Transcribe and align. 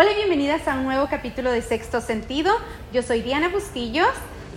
Hola 0.00 0.12
y 0.12 0.14
bienvenidas 0.14 0.68
a 0.68 0.76
un 0.76 0.84
nuevo 0.84 1.08
capítulo 1.08 1.50
de 1.50 1.60
Sexto 1.60 2.00
Sentido. 2.00 2.54
Yo 2.92 3.02
soy 3.02 3.20
Diana 3.20 3.48
Bustillos 3.48 4.06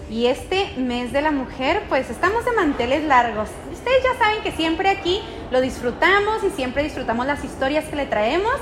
y 0.07 0.27
este 0.27 0.71
mes 0.77 1.11
de 1.13 1.23
la 1.23 1.31
mujer 1.31 1.81
pues 1.89 2.11
estamos 2.11 2.45
de 2.45 2.51
manteles 2.51 3.03
largos. 3.05 3.49
Ustedes 3.73 4.03
ya 4.03 4.23
saben 4.23 4.43
que 4.43 4.51
siempre 4.51 4.89
aquí 4.89 5.19
lo 5.49 5.59
disfrutamos 5.59 6.43
y 6.43 6.51
siempre 6.51 6.83
disfrutamos 6.83 7.25
las 7.25 7.43
historias 7.43 7.85
que 7.85 7.95
le 7.95 8.05
traemos. 8.05 8.53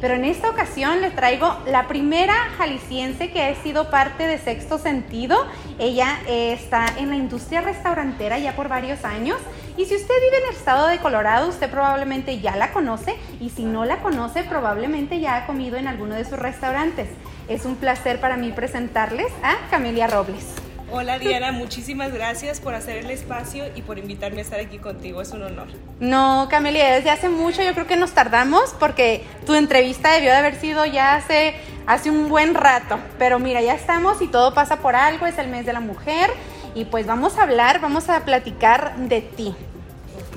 Pero 0.00 0.14
en 0.14 0.24
esta 0.24 0.48
ocasión 0.48 1.00
le 1.00 1.10
traigo 1.10 1.56
la 1.66 1.88
primera 1.88 2.34
jalisciense 2.56 3.32
que 3.32 3.42
ha 3.42 3.52
sido 3.56 3.90
parte 3.90 4.28
de 4.28 4.38
Sexto 4.38 4.78
Sentido. 4.78 5.44
Ella 5.80 6.20
eh, 6.28 6.52
está 6.52 6.86
en 6.98 7.10
la 7.10 7.16
industria 7.16 7.62
restaurantera 7.62 8.38
ya 8.38 8.54
por 8.54 8.68
varios 8.68 9.04
años. 9.04 9.38
Y 9.78 9.84
si 9.84 9.94
usted 9.94 10.14
vive 10.20 10.38
en 10.38 10.48
el 10.50 10.56
estado 10.56 10.88
de 10.88 10.98
Colorado, 10.98 11.48
usted 11.48 11.70
probablemente 11.70 12.40
ya 12.40 12.56
la 12.56 12.72
conoce. 12.72 13.14
Y 13.40 13.50
si 13.50 13.62
no 13.62 13.84
la 13.84 13.98
conoce, 13.98 14.42
probablemente 14.42 15.20
ya 15.20 15.36
ha 15.36 15.46
comido 15.46 15.76
en 15.76 15.86
alguno 15.86 16.16
de 16.16 16.24
sus 16.24 16.36
restaurantes. 16.36 17.08
Es 17.48 17.64
un 17.64 17.76
placer 17.76 18.18
para 18.18 18.36
mí 18.36 18.50
presentarles 18.50 19.28
a 19.44 19.54
Camelia 19.70 20.08
Robles. 20.08 20.46
Hola 20.90 21.20
Diana, 21.20 21.52
muchísimas 21.52 22.12
gracias 22.12 22.60
por 22.60 22.74
hacer 22.74 22.96
el 22.96 23.10
espacio 23.12 23.66
y 23.76 23.82
por 23.82 23.98
invitarme 23.98 24.38
a 24.38 24.42
estar 24.42 24.58
aquí 24.58 24.78
contigo, 24.78 25.22
es 25.22 25.30
un 25.30 25.42
honor. 25.42 25.68
No, 26.00 26.48
Camelia, 26.50 26.94
desde 26.94 27.10
hace 27.10 27.28
mucho 27.28 27.62
yo 27.62 27.72
creo 27.74 27.86
que 27.86 27.96
nos 27.96 28.12
tardamos 28.12 28.74
porque 28.80 29.22
tu 29.46 29.54
entrevista 29.54 30.10
debió 30.12 30.30
de 30.30 30.38
haber 30.38 30.56
sido 30.56 30.86
ya 30.86 31.14
hace, 31.14 31.54
hace 31.86 32.10
un 32.10 32.28
buen 32.28 32.54
rato, 32.54 32.98
pero 33.18 33.38
mira, 33.38 33.60
ya 33.60 33.74
estamos 33.74 34.22
y 34.22 34.28
todo 34.28 34.54
pasa 34.54 34.78
por 34.78 34.96
algo, 34.96 35.26
es 35.26 35.36
el 35.38 35.48
mes 35.48 35.66
de 35.66 35.74
la 35.74 35.80
mujer 35.80 36.30
y 36.74 36.86
pues 36.86 37.06
vamos 37.06 37.36
a 37.38 37.42
hablar, 37.42 37.80
vamos 37.80 38.08
a 38.08 38.24
platicar 38.24 38.96
de 38.96 39.20
ti. 39.20 39.54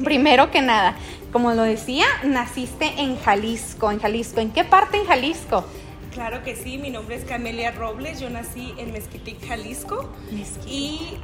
Primero 0.04 0.52
que 0.52 0.62
nada, 0.62 0.96
como 1.32 1.54
lo 1.54 1.64
decía, 1.64 2.06
naciste 2.24 2.86
en 2.98 3.18
Jalisco, 3.20 3.92
en 3.92 4.00
Jalisco. 4.00 4.40
¿En 4.40 4.52
qué 4.52 4.64
parte 4.64 4.98
en 4.98 5.06
Jalisco? 5.06 5.66
Claro 6.12 6.44
que 6.44 6.58
sí, 6.58 6.78
mi 6.78 6.90
nombre 6.90 7.16
es 7.16 7.24
Camelia 7.24 7.72
Robles, 7.72 8.20
yo 8.20 8.30
nací 8.30 8.74
en 8.78 8.92
Mezquitic, 8.92 9.48
Jalisco 9.48 10.10
y 10.68 11.18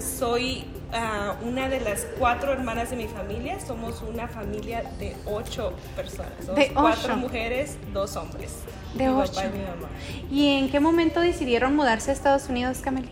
soy 0.00 0.64
ah, 0.90 1.34
una 1.42 1.68
de 1.68 1.80
las 1.80 2.06
cuatro 2.18 2.50
hermanas 2.50 2.88
de 2.90 2.96
mi 2.96 3.08
familia, 3.08 3.60
somos 3.60 4.00
una 4.00 4.28
familia 4.28 4.84
de 4.98 5.14
ocho 5.26 5.74
personas, 5.94 6.32
somos 6.46 6.64
cuatro 6.72 7.16
mujeres, 7.18 7.76
dos 7.92 8.16
hombres. 8.16 8.54
De 8.94 9.06
mi 9.06 9.12
ocho. 9.20 9.34
Papá 9.34 9.48
y 9.48 9.58
mi 9.58 9.64
mamá. 9.64 9.88
¿Y 10.30 10.48
en 10.56 10.70
qué 10.70 10.80
momento 10.80 11.20
decidieron 11.20 11.76
mudarse 11.76 12.10
a 12.10 12.14
Estados 12.14 12.48
Unidos, 12.48 12.78
Camelia? 12.78 13.10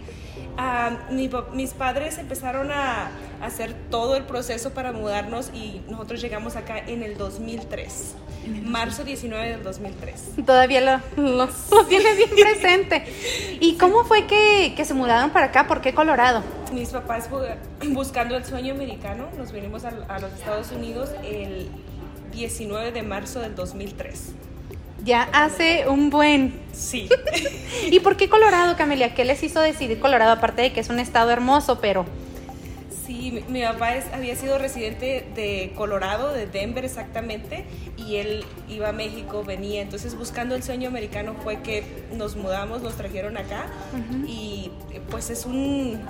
Mis 1.52 1.72
padres 1.74 2.18
empezaron 2.18 2.70
a 2.70 3.10
hacer 3.42 3.74
todo 3.90 4.16
el 4.16 4.24
proceso 4.24 4.70
para 4.70 4.92
mudarnos 4.92 5.50
y 5.54 5.80
nosotros 5.88 6.20
llegamos 6.20 6.56
acá 6.56 6.78
en 6.78 7.02
el 7.02 7.16
2003, 7.16 8.14
marzo 8.64 9.04
19 9.04 9.48
del 9.48 9.62
2003. 9.62 10.44
Todavía 10.44 10.80
lo, 11.16 11.22
lo, 11.22 11.48
tienes 11.88 12.16
bien 12.16 12.30
presente. 12.30 13.04
¿Y 13.60 13.76
cómo 13.76 14.04
fue 14.04 14.26
que, 14.26 14.74
que, 14.76 14.84
se 14.84 14.94
mudaron 14.94 15.30
para 15.30 15.46
acá? 15.46 15.66
¿Por 15.66 15.80
qué 15.80 15.94
Colorado? 15.94 16.42
Mis 16.72 16.90
papás 16.90 17.28
buscando 17.88 18.36
el 18.36 18.44
sueño 18.44 18.74
americano, 18.74 19.28
nos 19.36 19.52
venimos 19.52 19.84
a, 19.84 19.88
a 20.08 20.18
los 20.18 20.32
Estados 20.32 20.70
Unidos 20.72 21.10
el 21.24 21.68
19 22.32 22.92
de 22.92 23.02
marzo 23.02 23.40
del 23.40 23.54
2003. 23.54 24.34
Ya 25.04 25.22
hace 25.32 25.88
un 25.88 26.10
buen. 26.10 26.52
Sí. 26.72 27.08
¿Y 27.90 28.00
por 28.00 28.16
qué 28.16 28.28
Colorado, 28.28 28.76
Camelia? 28.76 29.14
¿Qué 29.14 29.24
les 29.24 29.42
hizo 29.42 29.60
decidir 29.60 29.98
Colorado? 29.98 30.32
Aparte 30.32 30.62
de 30.62 30.72
que 30.72 30.80
es 30.80 30.88
un 30.88 30.98
estado 30.98 31.30
hermoso, 31.30 31.80
pero. 31.80 32.04
Sí, 33.06 33.42
mi, 33.48 33.62
papá 33.62 33.94
había 34.12 34.36
sido 34.36 34.58
residente 34.58 35.26
de 35.34 35.72
Colorado, 35.74 36.32
de 36.32 36.46
Denver 36.46 36.84
exactamente, 36.84 37.64
y 37.96 38.16
él 38.16 38.44
iba 38.68 38.90
a 38.90 38.92
México, 38.92 39.42
venía. 39.42 39.82
Entonces, 39.82 40.16
buscando 40.16 40.54
el 40.54 40.62
sueño 40.62 40.88
americano 40.88 41.34
fue 41.42 41.60
que 41.60 41.82
nos 42.12 42.36
mudamos, 42.36 42.82
nos 42.82 42.94
trajeron 42.94 43.36
acá, 43.36 43.66
y 44.26 44.70
pues 45.10 45.30
es 45.30 45.44
un 45.44 46.00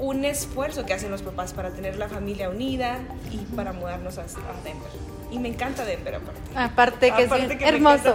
un 0.00 0.24
esfuerzo 0.24 0.86
que 0.86 0.94
hacen 0.94 1.10
los 1.10 1.22
papás 1.22 1.52
para 1.52 1.70
tener 1.70 1.98
la 1.98 2.08
familia 2.08 2.48
unida 2.48 2.98
y 3.30 3.36
para 3.54 3.72
mudarnos 3.72 4.18
a, 4.18 4.24
Denver. 4.64 5.19
Y 5.30 5.38
me 5.38 5.48
encanta 5.48 5.84
Denver 5.84 6.16
aparte. 6.16 6.40
Aparte 6.56 7.12
que 7.12 7.22
es 7.24 7.62
hermoso. 7.62 8.14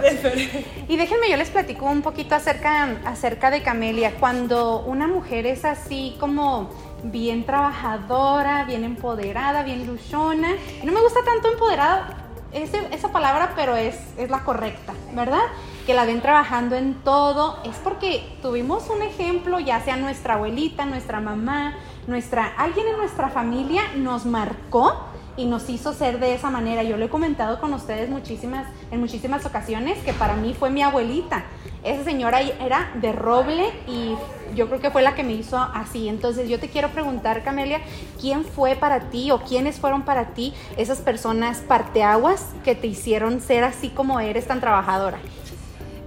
Y 0.88 0.96
déjenme, 0.96 1.30
yo 1.30 1.36
les 1.36 1.50
platico 1.50 1.86
un 1.86 2.02
poquito 2.02 2.34
acerca, 2.34 2.96
acerca 3.04 3.50
de 3.50 3.62
Camelia. 3.62 4.14
Cuando 4.20 4.80
una 4.80 5.06
mujer 5.06 5.46
es 5.46 5.64
así 5.64 6.16
como 6.20 6.70
bien 7.02 7.44
trabajadora, 7.44 8.64
bien 8.64 8.84
empoderada, 8.84 9.62
bien 9.62 9.86
luchona, 9.86 10.48
no 10.82 10.92
me 10.92 11.00
gusta 11.00 11.20
tanto 11.24 11.50
empoderada, 11.52 12.26
esa 12.52 13.12
palabra, 13.12 13.52
pero 13.54 13.76
es, 13.76 13.96
es 14.16 14.30
la 14.30 14.42
correcta, 14.44 14.94
¿verdad? 15.12 15.42
Que 15.86 15.94
la 15.94 16.04
ven 16.04 16.20
trabajando 16.20 16.74
en 16.76 16.94
todo, 16.94 17.58
es 17.64 17.76
porque 17.76 18.36
tuvimos 18.40 18.88
un 18.88 19.02
ejemplo, 19.02 19.60
ya 19.60 19.80
sea 19.82 19.96
nuestra 19.96 20.34
abuelita, 20.34 20.86
nuestra 20.86 21.20
mamá, 21.20 21.76
nuestra, 22.06 22.46
alguien 22.56 22.86
en 22.88 22.96
nuestra 22.96 23.28
familia 23.28 23.82
nos 23.96 24.24
marcó 24.24 25.04
y 25.36 25.44
nos 25.44 25.68
hizo 25.68 25.92
ser 25.92 26.18
de 26.18 26.34
esa 26.34 26.50
manera. 26.50 26.82
Yo 26.82 26.96
lo 26.96 27.04
he 27.04 27.08
comentado 27.08 27.60
con 27.60 27.72
ustedes 27.74 28.08
muchísimas, 28.08 28.66
en 28.90 29.00
muchísimas 29.00 29.44
ocasiones 29.44 29.98
que 29.98 30.12
para 30.12 30.34
mí 30.34 30.54
fue 30.54 30.70
mi 30.70 30.82
abuelita. 30.82 31.44
Esa 31.84 32.04
señora 32.04 32.40
era 32.40 32.90
de 33.00 33.12
roble 33.12 33.70
y 33.86 34.14
yo 34.54 34.68
creo 34.68 34.80
que 34.80 34.90
fue 34.90 35.02
la 35.02 35.14
que 35.14 35.22
me 35.22 35.34
hizo 35.34 35.58
así. 35.58 36.08
Entonces 36.08 36.48
yo 36.48 36.58
te 36.58 36.68
quiero 36.68 36.90
preguntar, 36.90 37.42
Camelia, 37.42 37.80
¿quién 38.20 38.44
fue 38.44 38.74
para 38.76 39.10
ti 39.10 39.30
o 39.30 39.40
quiénes 39.40 39.78
fueron 39.78 40.02
para 40.02 40.28
ti 40.28 40.54
esas 40.76 40.98
personas 40.98 41.58
parteaguas 41.58 42.54
que 42.64 42.74
te 42.74 42.86
hicieron 42.86 43.40
ser 43.40 43.64
así 43.64 43.90
como 43.90 44.20
eres 44.20 44.46
tan 44.46 44.60
trabajadora? 44.60 45.18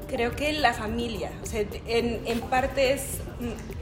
Creo 0.08 0.36
que 0.36 0.54
la 0.54 0.74
familia, 0.74 1.32
o 1.44 1.46
sea, 1.46 1.64
en, 1.86 2.22
en 2.26 2.42
parte 2.42 2.94
es, 2.94 3.20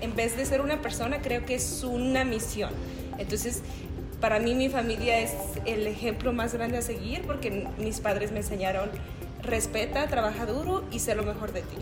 en 0.01 0.13
vez 0.13 0.35
de 0.35 0.45
ser 0.45 0.59
una 0.59 0.81
persona, 0.81 1.21
creo 1.21 1.45
que 1.45 1.55
es 1.55 1.85
una 1.85 2.25
misión. 2.25 2.71
Entonces, 3.17 3.63
para 4.19 4.39
mí 4.39 4.55
mi 4.55 4.69
familia 4.69 5.19
es 5.19 5.33
el 5.65 5.85
ejemplo 5.87 6.33
más 6.33 6.53
grande 6.53 6.77
a 6.77 6.81
seguir 6.81 7.23
porque 7.23 7.67
mis 7.77 7.99
padres 7.99 8.31
me 8.31 8.39
enseñaron 8.39 8.89
respeta, 9.43 10.07
trabaja 10.07 10.45
duro 10.45 10.83
y 10.91 10.99
sé 10.99 11.15
lo 11.15 11.23
mejor 11.23 11.53
de 11.53 11.61
ti. 11.61 11.77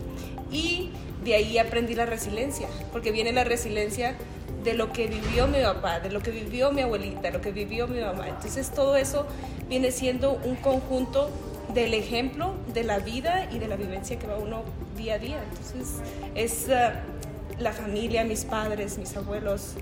Y 0.50 0.90
de 1.24 1.34
ahí 1.34 1.58
aprendí 1.58 1.94
la 1.94 2.06
resiliencia, 2.06 2.68
porque 2.92 3.10
viene 3.10 3.32
la 3.32 3.44
resiliencia 3.44 4.14
de 4.62 4.74
lo 4.74 4.92
que 4.92 5.06
vivió 5.06 5.46
mi 5.46 5.60
papá, 5.62 6.00
de 6.00 6.10
lo 6.10 6.20
que 6.20 6.30
vivió 6.30 6.72
mi 6.72 6.82
abuelita, 6.82 7.30
lo 7.30 7.40
que 7.40 7.52
vivió 7.52 7.88
mi 7.88 8.00
mamá. 8.00 8.28
Entonces 8.28 8.70
todo 8.70 8.96
eso 8.96 9.26
viene 9.68 9.90
siendo 9.90 10.32
un 10.32 10.56
conjunto 10.56 11.30
del 11.72 11.94
ejemplo 11.94 12.54
de 12.72 12.84
la 12.84 12.98
vida 12.98 13.48
y 13.50 13.58
de 13.58 13.68
la 13.68 13.76
vivencia 13.76 14.18
que 14.18 14.26
va 14.26 14.36
uno 14.36 14.62
día 14.96 15.14
a 15.14 15.18
día. 15.18 15.42
Entonces 15.50 16.00
es 16.34 16.66
uh, 16.68 17.60
la 17.60 17.72
familia, 17.72 18.24
mis 18.24 18.44
padres, 18.44 18.98
mis 18.98 19.16
abuelos, 19.16 19.74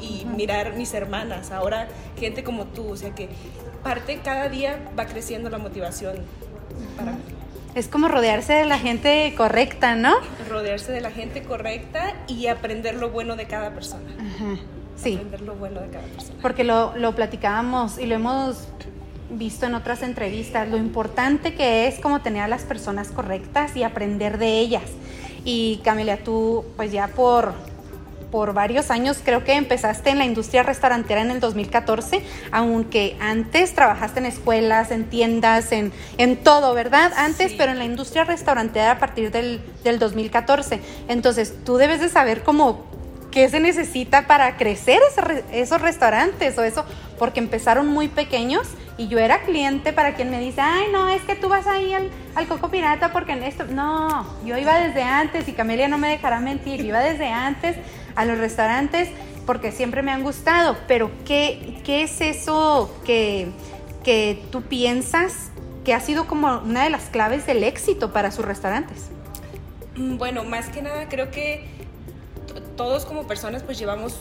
y 0.00 0.24
mirar 0.24 0.74
mis 0.74 0.94
hermanas, 0.94 1.50
ahora 1.50 1.88
gente 2.18 2.44
como 2.44 2.66
tú, 2.66 2.90
o 2.90 2.96
sea 2.96 3.14
que 3.14 3.28
parte 3.82 4.20
cada 4.24 4.48
día 4.48 4.78
va 4.98 5.06
creciendo 5.06 5.50
la 5.50 5.58
motivación 5.58 6.16
para 6.96 7.12
mí. 7.12 7.18
Es 7.74 7.88
como 7.88 8.06
rodearse 8.06 8.52
de 8.52 8.66
la 8.66 8.78
gente 8.78 9.34
correcta, 9.36 9.96
¿no? 9.96 10.14
Rodearse 10.48 10.92
de 10.92 11.00
la 11.00 11.10
gente 11.10 11.42
correcta 11.42 12.14
y 12.28 12.46
aprender 12.46 12.94
lo 12.94 13.10
bueno 13.10 13.34
de 13.34 13.46
cada 13.46 13.74
persona. 13.74 14.10
Sí. 14.96 15.14
Aprender 15.14 15.40
lo 15.40 15.54
bueno 15.56 15.80
de 15.80 15.88
cada 15.88 16.04
persona. 16.04 16.38
Porque 16.40 16.62
lo, 16.62 16.96
lo 16.96 17.16
platicábamos 17.16 17.98
y 17.98 18.06
lo 18.06 18.14
hemos 18.14 18.68
visto 19.30 19.66
en 19.66 19.74
otras 19.74 20.02
entrevistas, 20.02 20.68
lo 20.68 20.76
importante 20.76 21.54
que 21.54 21.88
es 21.88 21.98
como 21.98 22.20
tener 22.20 22.42
a 22.42 22.48
las 22.48 22.62
personas 22.62 23.08
correctas 23.08 23.76
y 23.76 23.82
aprender 23.82 24.38
de 24.38 24.60
ellas. 24.60 24.84
Y 25.44 25.80
Camila, 25.82 26.18
tú 26.18 26.64
pues 26.76 26.92
ya 26.92 27.08
por 27.08 27.54
por 28.34 28.52
varios 28.52 28.90
años, 28.90 29.20
creo 29.24 29.44
que 29.44 29.52
empezaste 29.52 30.10
en 30.10 30.18
la 30.18 30.24
industria 30.24 30.64
restaurantera 30.64 31.20
en 31.20 31.30
el 31.30 31.38
2014, 31.38 32.20
aunque 32.50 33.16
antes 33.20 33.76
trabajaste 33.76 34.18
en 34.18 34.26
escuelas, 34.26 34.90
en 34.90 35.04
tiendas, 35.04 35.70
en, 35.70 35.92
en 36.18 36.36
todo, 36.38 36.74
¿verdad? 36.74 37.12
Antes, 37.16 37.52
pero 37.56 37.70
en 37.70 37.78
la 37.78 37.84
industria 37.84 38.24
restaurantera 38.24 38.90
a 38.90 38.98
partir 38.98 39.30
del, 39.30 39.60
del 39.84 40.00
2014. 40.00 40.80
Entonces, 41.06 41.54
tú 41.64 41.76
debes 41.76 42.00
de 42.00 42.08
saber 42.08 42.42
cómo 42.42 42.86
qué 43.30 43.48
se 43.48 43.60
necesita 43.60 44.26
para 44.26 44.56
crecer 44.56 45.00
esos 45.52 45.80
restaurantes 45.80 46.58
o 46.58 46.64
eso, 46.64 46.84
porque 47.20 47.38
empezaron 47.38 47.86
muy 47.86 48.08
pequeños 48.08 48.66
y 48.96 49.06
yo 49.08 49.18
era 49.18 49.42
cliente 49.42 49.92
para 49.92 50.14
quien 50.14 50.30
me 50.30 50.40
dice, 50.40 50.60
ay, 50.60 50.86
no, 50.92 51.08
es 51.08 51.22
que 51.22 51.34
tú 51.34 51.48
vas 51.48 51.66
ahí 51.66 51.92
al, 51.92 52.10
al 52.34 52.46
Coco 52.46 52.68
Pirata 52.68 53.12
porque 53.12 53.32
en 53.32 53.42
esto, 53.42 53.64
no, 53.64 54.24
yo 54.44 54.56
iba 54.56 54.78
desde 54.78 55.02
antes 55.02 55.48
y 55.48 55.52
Camelia 55.52 55.88
no 55.88 55.98
me 55.98 56.08
dejará 56.08 56.40
mentir, 56.40 56.80
yo 56.80 56.86
iba 56.86 57.00
desde 57.00 57.28
antes 57.28 57.76
a 58.14 58.24
los 58.24 58.38
restaurantes 58.38 59.08
porque 59.46 59.72
siempre 59.72 60.02
me 60.02 60.10
han 60.10 60.22
gustado, 60.22 60.76
pero 60.88 61.10
¿qué, 61.24 61.80
qué 61.84 62.02
es 62.02 62.20
eso 62.20 62.94
que, 63.04 63.48
que 64.02 64.42
tú 64.50 64.62
piensas 64.62 65.50
que 65.84 65.92
ha 65.92 66.00
sido 66.00 66.26
como 66.26 66.58
una 66.60 66.84
de 66.84 66.90
las 66.90 67.04
claves 67.04 67.46
del 67.46 67.62
éxito 67.62 68.12
para 68.12 68.30
sus 68.30 68.44
restaurantes? 68.44 69.08
Mm, 69.96 70.16
bueno, 70.16 70.44
más 70.44 70.68
que 70.68 70.82
nada 70.82 71.08
creo 71.08 71.30
que 71.30 71.66
todos 72.76 73.04
como 73.04 73.26
personas 73.26 73.62
pues 73.62 73.78
llevamos 73.78 74.18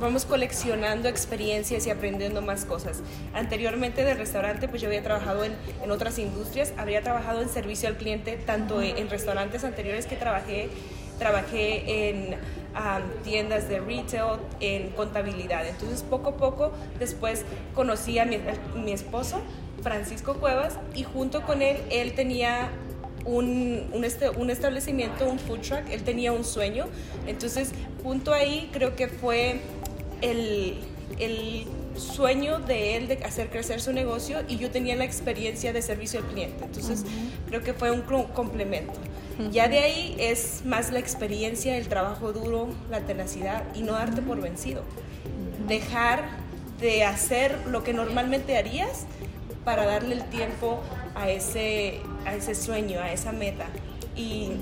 vamos 0.00 0.26
coleccionando 0.26 1.08
experiencias 1.08 1.86
y 1.86 1.90
aprendiendo 1.90 2.42
más 2.42 2.64
cosas. 2.64 3.02
Anteriormente 3.32 4.04
del 4.04 4.18
restaurante, 4.18 4.68
pues 4.68 4.82
yo 4.82 4.88
había 4.88 5.02
trabajado 5.02 5.44
en, 5.44 5.54
en 5.82 5.90
otras 5.90 6.18
industrias, 6.18 6.74
había 6.76 7.02
trabajado 7.02 7.40
en 7.40 7.48
servicio 7.48 7.88
al 7.88 7.96
cliente, 7.96 8.36
tanto 8.36 8.82
en, 8.82 8.98
en 8.98 9.08
restaurantes 9.08 9.64
anteriores 9.64 10.06
que 10.06 10.16
trabajé, 10.16 10.68
trabajé 11.18 12.10
en 12.10 12.36
tiendas 13.24 13.68
de 13.68 13.80
retail, 13.80 14.38
en 14.60 14.90
contabilidad. 14.90 15.66
Entonces 15.66 16.02
poco 16.02 16.30
a 16.30 16.36
poco 16.36 16.72
después 16.98 17.44
conocí 17.74 18.18
a 18.18 18.24
mi, 18.24 18.38
mi 18.74 18.92
esposo, 18.92 19.40
Francisco 19.82 20.34
Cuevas, 20.34 20.74
y 20.94 21.04
junto 21.04 21.42
con 21.42 21.62
él, 21.62 21.78
él 21.90 22.14
tenía 22.14 22.70
un, 23.24 23.88
un, 23.92 24.04
este, 24.04 24.30
un, 24.30 24.50
establecimiento, 24.50 25.28
un 25.28 25.38
food 25.38 25.60
truck, 25.60 25.90
él 25.90 26.02
tenía 26.02 26.32
un 26.32 26.44
sueño. 26.44 26.86
Entonces, 27.26 27.72
junto 28.02 28.32
ahí 28.32 28.70
creo 28.72 28.94
que 28.94 29.08
fue 29.08 29.60
el, 30.22 30.78
el, 31.18 31.66
sueño 31.96 32.58
de 32.58 32.96
él 32.96 33.08
de 33.08 33.14
hacer 33.24 33.48
crecer 33.48 33.80
su 33.80 33.90
negocio 33.90 34.40
y 34.48 34.58
yo 34.58 34.70
tenía 34.70 34.94
la 34.96 35.04
experiencia 35.04 35.72
de 35.72 35.80
servicio 35.80 36.20
al 36.20 36.26
cliente. 36.26 36.62
Entonces, 36.62 37.00
uh 37.00 37.06
-huh. 37.06 37.48
creo 37.48 37.62
que 37.62 37.72
fue 37.72 37.90
un 37.90 38.02
complemento. 38.02 38.92
Ya 39.52 39.68
de 39.68 39.78
ahí 39.80 40.16
es 40.18 40.62
más 40.64 40.90
la 40.92 40.98
experiencia, 40.98 41.76
el 41.76 41.88
trabajo 41.88 42.32
duro, 42.32 42.68
la 42.90 43.00
tenacidad 43.00 43.64
y 43.74 43.82
no 43.82 43.92
darte 43.92 44.22
por 44.22 44.40
vencido. 44.40 44.82
Dejar 45.68 46.24
de 46.80 47.04
hacer 47.04 47.58
lo 47.66 47.82
que 47.82 47.92
normalmente 47.92 48.56
harías 48.56 49.04
para 49.64 49.84
darle 49.84 50.14
el 50.14 50.24
tiempo 50.24 50.80
a 51.14 51.28
ese, 51.28 52.00
a 52.24 52.34
ese 52.34 52.54
sueño, 52.54 53.00
a 53.00 53.12
esa 53.12 53.32
meta. 53.32 53.66
Y, 54.14 54.52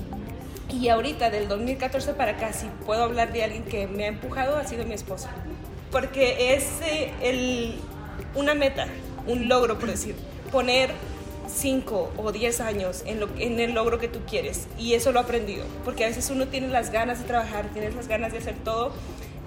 y 0.69 0.89
ahorita, 0.89 1.29
del 1.29 1.47
2014 1.47 2.13
para 2.13 2.33
acá, 2.33 2.51
si 2.51 2.67
puedo 2.85 3.03
hablar 3.03 3.31
de 3.31 3.43
alguien 3.43 3.63
que 3.63 3.87
me 3.87 4.05
ha 4.05 4.07
empujado, 4.07 4.57
ha 4.57 4.65
sido 4.65 4.83
mi 4.85 4.93
esposo. 4.93 5.29
Porque 5.91 6.53
es 6.53 6.65
eh, 6.81 7.13
el, 7.21 7.75
una 8.33 8.55
meta, 8.55 8.87
un 9.27 9.47
logro, 9.47 9.79
por 9.79 9.89
decir, 9.89 10.15
poner 10.51 10.89
5 11.47 12.13
o 12.17 12.31
10 12.31 12.61
años 12.61 13.03
en, 13.05 13.19
lo, 13.19 13.29
en 13.37 13.59
el 13.59 13.73
logro 13.73 13.99
que 13.99 14.07
tú 14.07 14.19
quieres. 14.27 14.67
Y 14.77 14.93
eso 14.93 15.11
lo 15.11 15.19
he 15.19 15.23
aprendido. 15.23 15.65
Porque 15.83 16.05
a 16.05 16.07
veces 16.07 16.29
uno 16.29 16.47
tiene 16.47 16.67
las 16.67 16.91
ganas 16.91 17.19
de 17.19 17.25
trabajar, 17.25 17.69
tienes 17.73 17.95
las 17.95 18.07
ganas 18.07 18.31
de 18.31 18.39
hacer 18.39 18.55
todo. 18.63 18.91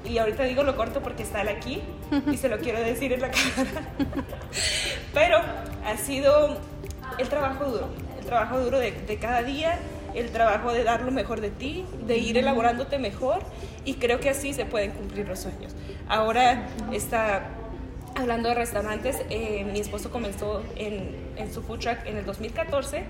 Y 0.05 0.19
ahorita 0.19 0.45
digo 0.45 0.63
lo 0.63 0.77
corto 0.77 1.03
porque 1.03 1.23
está 1.23 1.43
él 1.43 1.49
aquí 1.49 1.83
y 2.31 2.37
se 2.37 2.49
lo 2.49 2.59
quiero 2.59 2.81
decir 2.81 3.13
en 3.13 3.21
la 3.21 3.31
cámara. 3.33 3.89
Pero 5.13 5.39
ha 5.85 5.97
sido 5.97 6.57
el 7.19 7.29
trabajo 7.29 7.65
duro, 7.65 7.89
el 8.19 8.25
trabajo 8.25 8.61
duro 8.61 8.79
de, 8.79 8.93
de 8.93 9.17
cada 9.19 9.43
día, 9.43 9.79
el 10.15 10.31
trabajo 10.31 10.73
de 10.73 10.85
dar 10.85 11.03
lo 11.03 11.11
mejor 11.11 11.41
de 11.41 11.51
ti, 11.51 11.85
de 12.07 12.17
ir 12.17 12.39
elaborándote 12.39 12.99
mejor 12.99 13.41
y 13.85 13.95
creo 13.95 14.21
que 14.21 14.31
así 14.31 14.55
se 14.55 14.65
pueden 14.65 14.93
cumplir 14.93 15.27
los 15.29 15.41
sueños. 15.41 15.75
Ahora 16.09 16.69
está 16.93 17.51
hablando 18.19 18.49
de 18.49 18.55
restaurantes, 18.55 19.17
eh, 19.31 19.65
mi 19.73 19.81
esposo 19.81 20.11
comenzó 20.11 20.63
en, 20.77 21.17
en, 21.37 21.53
su 21.53 21.63
food 21.63 21.79
truck 21.79 21.99
en 22.05 22.17
el 22.17 22.27
2014. 22.27 23.05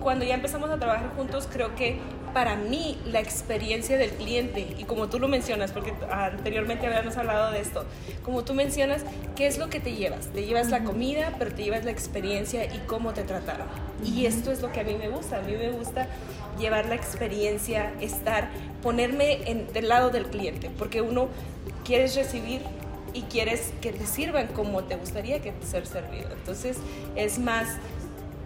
Cuando 0.00 0.24
ya 0.24 0.34
empezamos 0.34 0.68
a 0.70 0.78
trabajar 0.78 1.14
juntos, 1.16 1.48
creo 1.50 1.74
que 1.74 1.98
para 2.34 2.56
mí 2.56 2.98
la 3.06 3.20
experiencia 3.20 3.96
del 3.96 4.10
cliente, 4.10 4.74
y 4.78 4.84
como 4.84 5.08
tú 5.08 5.18
lo 5.18 5.28
mencionas, 5.28 5.70
porque 5.70 5.92
anteriormente 6.10 6.86
habíamos 6.86 7.16
hablado 7.16 7.52
de 7.52 7.60
esto, 7.60 7.84
como 8.24 8.42
tú 8.42 8.52
mencionas, 8.52 9.04
¿qué 9.36 9.46
es 9.46 9.58
lo 9.58 9.70
que 9.70 9.80
te 9.80 9.94
llevas? 9.94 10.26
Te 10.28 10.44
llevas 10.44 10.70
la 10.70 10.82
comida, 10.82 11.34
pero 11.38 11.54
te 11.54 11.62
llevas 11.62 11.84
la 11.84 11.90
experiencia 11.90 12.64
y 12.64 12.78
cómo 12.86 13.12
te 13.12 13.22
trataron. 13.22 13.68
Y 14.04 14.26
esto 14.26 14.50
es 14.50 14.60
lo 14.60 14.72
que 14.72 14.80
a 14.80 14.84
mí 14.84 14.94
me 14.94 15.08
gusta, 15.08 15.38
a 15.38 15.42
mí 15.42 15.52
me 15.52 15.70
gusta 15.70 16.08
llevar 16.58 16.86
la 16.86 16.94
experiencia, 16.94 17.92
estar, 18.00 18.50
ponerme 18.82 19.48
en, 19.50 19.72
del 19.72 19.88
lado 19.88 20.10
del 20.10 20.26
cliente, 20.26 20.70
porque 20.76 21.00
uno 21.00 21.28
quiere 21.84 22.06
recibir 22.08 22.62
y 23.14 23.22
quieres 23.22 23.72
que 23.80 23.92
te 23.92 24.06
sirvan 24.06 24.48
como 24.48 24.84
te 24.84 24.96
gustaría 24.96 25.40
que 25.40 25.52
ser 25.64 25.86
servido. 25.86 26.30
Entonces 26.32 26.78
es 27.16 27.38
más 27.38 27.68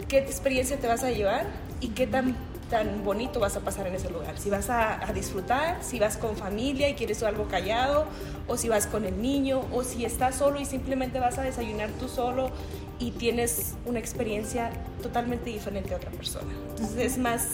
qué 0.09 0.19
experiencia 0.19 0.77
te 0.77 0.87
vas 0.87 1.03
a 1.03 1.11
llevar 1.11 1.47
y 1.81 1.89
qué 1.89 2.07
tan, 2.07 2.37
tan 2.71 3.05
bonito 3.05 3.41
vas 3.41 3.57
a 3.57 3.61
pasar 3.61 3.87
en 3.87 3.95
ese 3.95 4.11
lugar. 4.11 4.39
Si 4.39 4.51
vas 4.51 4.71
a, 4.71 5.07
a, 5.07 5.13
disfrutar, 5.13 5.79
si 5.83 5.99
vas 5.99 6.17
con 6.17 6.37
familia 6.37 6.89
y 6.89 6.95
quieres 6.95 7.23
algo 7.23 7.49
callado, 7.49 8.07
o 8.49 8.57
si 8.57 8.69
vas 8.69 8.87
con 8.87 9.05
el 9.05 9.21
niño, 9.21 9.63
o 9.73 9.83
si 9.85 10.05
estás 10.05 10.37
solo 10.37 10.61
y 10.61 10.65
simplemente 10.65 11.19
vas 11.19 11.39
a 11.39 11.43
desayunar 11.43 11.91
tú 12.01 12.09
solo 12.09 12.51
y 12.99 13.11
tienes 13.13 13.75
una 13.85 13.99
experiencia 13.99 14.71
totalmente 15.03 15.51
diferente 15.51 15.93
a 15.95 15.97
otra 15.97 16.11
persona. 16.11 16.53
Entonces 16.71 17.13
es 17.13 17.19
más 17.19 17.47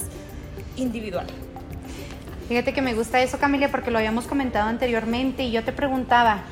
individual. 0.77 1.27
Fíjate 2.49 2.73
que 2.73 2.83
me 2.83 2.95
gusta 2.95 3.23
eso, 3.23 3.39
Camila, 3.39 3.69
porque 3.71 3.91
lo 3.91 3.99
habíamos 3.99 4.27
comentado 4.27 4.69
anteriormente 4.69 5.43
y 5.43 5.53
yo 5.53 5.65
te 5.65 5.73
preguntaba, 5.73 6.43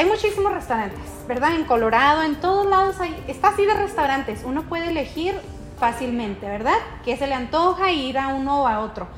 hay 0.00 0.06
muchísimos 0.06 0.50
restaurantes, 0.54 0.98
¿verdad? 1.28 1.54
En 1.56 1.64
Colorado, 1.64 2.22
en 2.22 2.36
todos 2.36 2.64
lados 2.66 2.98
hay, 3.00 3.14
está 3.28 3.48
así 3.48 3.66
de 3.66 3.74
restaurantes. 3.74 4.44
Uno 4.44 4.62
puede 4.62 4.88
elegir 4.88 5.34
fácilmente, 5.78 6.46
¿verdad? 6.46 6.76
Que 7.04 7.18
se 7.18 7.26
le 7.26 7.34
antoja 7.34 7.92
ir 7.92 8.16
a 8.16 8.28
uno 8.28 8.62
o 8.62 8.66
a 8.66 8.80
otro. 8.80 9.08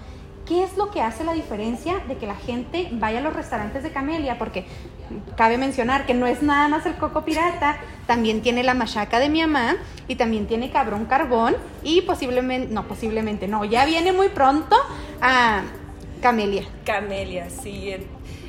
¿Qué 0.45 0.65
es 0.65 0.77
lo 0.77 0.91
que 0.91 1.01
hace 1.01 1.23
la 1.23 1.35
diferencia 1.35 2.01
de 2.09 2.17
que 2.17 2.27
la 2.27 2.35
gente 2.35 2.89
vaya 2.95 3.21
a 3.21 3.23
los 3.23 3.33
restaurantes 3.33 3.85
de 3.85 3.93
Camelia? 3.93 4.39
Porque 4.39 4.65
cabe 5.37 5.57
mencionar 5.57 6.05
que 6.05 6.15
no 6.15 6.27
es 6.27 6.43
nada 6.43 6.67
más 6.67 6.85
el 6.85 6.97
coco 6.97 7.25
pirata, 7.25 7.77
también 8.09 8.43
tiene 8.43 8.65
la 8.65 8.75
machaca 8.75 9.21
de 9.21 9.29
mi 9.29 9.41
mamá 9.41 9.77
y 10.09 10.17
también 10.17 10.49
tiene 10.49 10.73
cabrón 10.73 11.05
carbón 11.05 11.55
y 11.85 12.01
posiblemente, 12.01 12.75
no, 12.75 12.89
posiblemente 12.89 13.47
no, 13.47 13.65
ya 13.65 13.85
viene 13.85 14.13
muy 14.13 14.31
pronto 14.31 14.75
a 15.21 15.63
Camelia. 16.21 16.65
Camelia, 16.85 17.49
sí. 17.51 17.95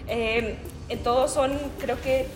Eh, 0.08 0.58
todos 1.04 1.32
son, 1.32 1.58
creo 1.80 2.00
que, 2.02 2.28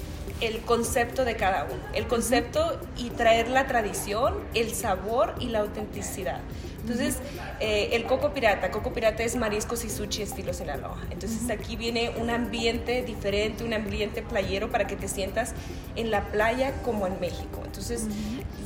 el 0.42 0.60
concepto 0.60 1.26
de 1.26 1.36
cada 1.36 1.64
uno. 1.66 1.82
El 1.94 2.08
concepto 2.08 2.80
y 2.96 3.10
traer 3.10 3.50
la 3.50 3.68
tradición, 3.68 4.36
el 4.54 4.74
sabor 4.74 5.34
y 5.40 5.48
la 5.48 5.60
autenticidad. 5.60 6.42
Entonces, 6.82 7.18
eh, 7.60 7.90
el 7.94 8.06
Coco 8.06 8.34
Pirata, 8.34 8.72
Coco 8.72 8.94
Pirata 8.94 9.24
es 9.24 9.36
mariscos 9.36 9.84
y 9.84 9.90
sushi 9.90 10.22
estilo 10.22 10.54
Sinaloa. 10.54 11.02
Entonces, 11.10 11.50
aquí 11.50 11.76
viene 11.76 12.12
un 12.18 12.30
ambiente 12.30 13.02
diferente, 13.02 13.64
un 13.64 13.74
ambiente 13.74 14.22
playero 14.22 14.70
para 14.70 14.88
que 14.88 14.96
te 14.96 15.08
sientas 15.08 15.54
en 15.96 16.12
la 16.12 16.26
playa 16.26 16.74
como 16.84 17.08
en 17.08 17.20
México. 17.20 17.62
Entonces, 17.66 18.06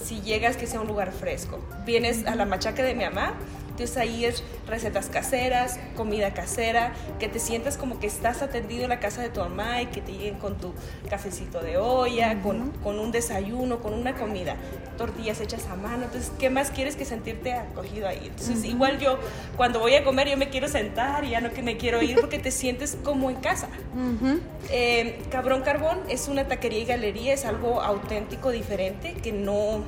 si 0.04 0.22
llegas, 0.22 0.58
que 0.58 0.68
sea 0.68 0.82
un 0.82 0.88
lugar 0.88 1.12
fresco. 1.12 1.60
Vienes 1.86 2.28
a 2.28 2.36
la 2.36 2.46
machaca 2.46 2.84
de 2.84 2.94
mi 2.94 3.06
mamá, 3.06 3.34
entonces 3.72 3.98
ahí 3.98 4.26
es 4.26 4.44
recetas 4.68 5.08
caseras, 5.08 5.80
comida 5.96 6.34
casera, 6.34 6.94
que 7.20 7.28
te 7.28 7.40
sientas 7.40 7.78
como 7.78 8.00
que 8.00 8.08
estás 8.08 8.42
atendido 8.42 8.84
en 8.84 8.90
la 8.90 9.00
casa 9.00 9.22
de 9.22 9.30
tu 9.30 9.40
mamá 9.40 9.82
y 9.82 9.88
que 9.88 10.02
te 10.02 10.12
lleguen 10.12 10.36
con 10.36 10.58
tu 10.58 10.74
cafecito 11.10 11.62
de 11.62 11.78
olla, 11.78 12.32
uh 12.32 12.36
-huh. 12.36 12.42
con, 12.42 12.72
con, 12.84 13.00
un 13.00 13.12
desayuno, 13.12 13.80
con 13.80 13.94
una 13.94 14.16
comida, 14.16 14.58
tortillas 14.98 15.40
hechas 15.40 15.68
a 15.68 15.76
mano. 15.76 16.04
Entonces, 16.04 16.32
¿qué 16.38 16.50
más 16.50 16.70
quieres 16.72 16.96
que 16.96 17.06
sentirte 17.06 17.54
acogido 17.54 18.08
ahí? 18.08 18.28
Entonces, 18.28 18.60
uh 18.60 18.64
-huh. 18.64 18.72
igual 18.72 19.00
yo 19.00 19.18
cuando 19.56 19.80
voy 19.80 19.96
a 19.96 20.04
comer 20.04 20.30
yo 20.30 20.38
me 20.38 20.50
quiero 20.50 20.68
sentar 20.68 21.24
y 21.24 21.30
ya 21.30 21.42
no 21.42 21.52
que 21.52 21.64
me 21.64 21.78
quiero 21.78 22.02
ir 22.02 22.20
porque 22.20 22.40
te 22.40 22.52
sientes 22.52 22.98
como 23.04 23.30
en 23.30 23.38
casa. 23.38 23.70
Uh 23.96 24.26
-huh. 24.26 24.40
eh, 24.70 25.20
Cabrón 25.32 25.62
Carbón 25.62 26.00
es 26.10 26.28
una 26.28 26.48
taquería 26.48 26.80
y 26.80 26.86
galería, 26.86 27.34
es 27.34 27.46
algo 27.46 27.82
auténtico, 27.82 28.52
diferente, 28.52 29.14
que 29.14 29.32
no 29.32 29.84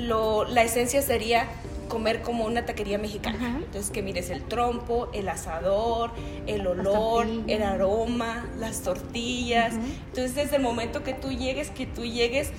lo, 0.00 0.44
la 0.44 0.62
esencia 0.62 1.02
sería 1.02 1.48
comer 1.90 2.22
como 2.22 2.46
una 2.46 2.64
taquería 2.64 2.96
mexicana. 2.96 3.58
Entonces, 3.58 3.90
que 3.90 4.00
mires 4.00 4.30
el 4.30 4.42
trompo, 4.44 5.10
el 5.12 5.28
asador, 5.28 6.12
el 6.46 6.66
olor, 6.66 7.26
el 7.46 7.62
aroma, 7.62 8.46
las 8.58 8.82
tortillas. 8.82 9.74
Entonces, 9.74 10.34
desde 10.34 10.56
el 10.56 10.62
momento 10.62 11.02
que 11.02 11.12
tú 11.12 11.30
llegues, 11.32 11.70
que 11.70 11.84
tú 11.86 12.06
llegues 12.06 12.52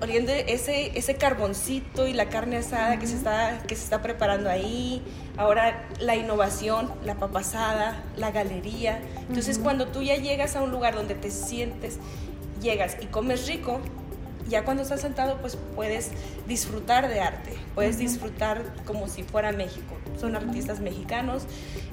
oliendo 0.00 0.32
ese, 0.32 0.98
ese 0.98 1.14
carboncito 1.14 2.08
y 2.08 2.12
la 2.12 2.28
carne 2.28 2.56
asada 2.56 2.98
que, 2.98 3.06
se 3.06 3.16
está, 3.16 3.62
que 3.66 3.76
se 3.76 3.84
está 3.84 4.02
preparando 4.02 4.48
ahí. 4.48 5.02
Ahora, 5.36 5.88
la 6.00 6.16
innovación, 6.16 6.90
la 7.04 7.16
papasada, 7.16 8.02
la 8.16 8.30
galería. 8.30 9.00
Entonces, 9.28 9.58
cuando 9.58 9.88
tú 9.88 10.02
ya 10.02 10.16
llegas 10.16 10.56
a 10.56 10.62
un 10.62 10.70
lugar 10.70 10.94
donde 10.94 11.14
te 11.14 11.30
sientes, 11.30 11.98
llegas 12.60 12.96
y 13.00 13.06
comes 13.06 13.46
rico, 13.46 13.80
ya 14.48 14.64
cuando 14.64 14.82
estás 14.82 15.00
sentado 15.00 15.38
pues 15.40 15.56
puedes 15.74 16.10
disfrutar 16.46 17.08
de 17.08 17.20
arte, 17.20 17.52
puedes 17.74 17.96
uh 17.96 17.98
-huh. 17.98 18.02
disfrutar 18.02 18.62
como 18.84 19.08
si 19.08 19.22
fuera 19.22 19.52
México, 19.52 19.94
son 20.20 20.36
artistas 20.36 20.80
mexicanos, 20.80 21.44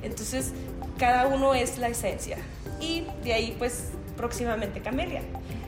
entonces 0.02 0.52
cada 0.98 1.28
uno 1.28 1.54
es 1.54 1.78
la 1.78 1.88
esencia 1.88 2.38
y 2.80 3.06
de 3.24 3.34
ahí 3.34 3.56
pues 3.58 3.90
próximamente 4.18 4.82
Camelia. 4.82 5.22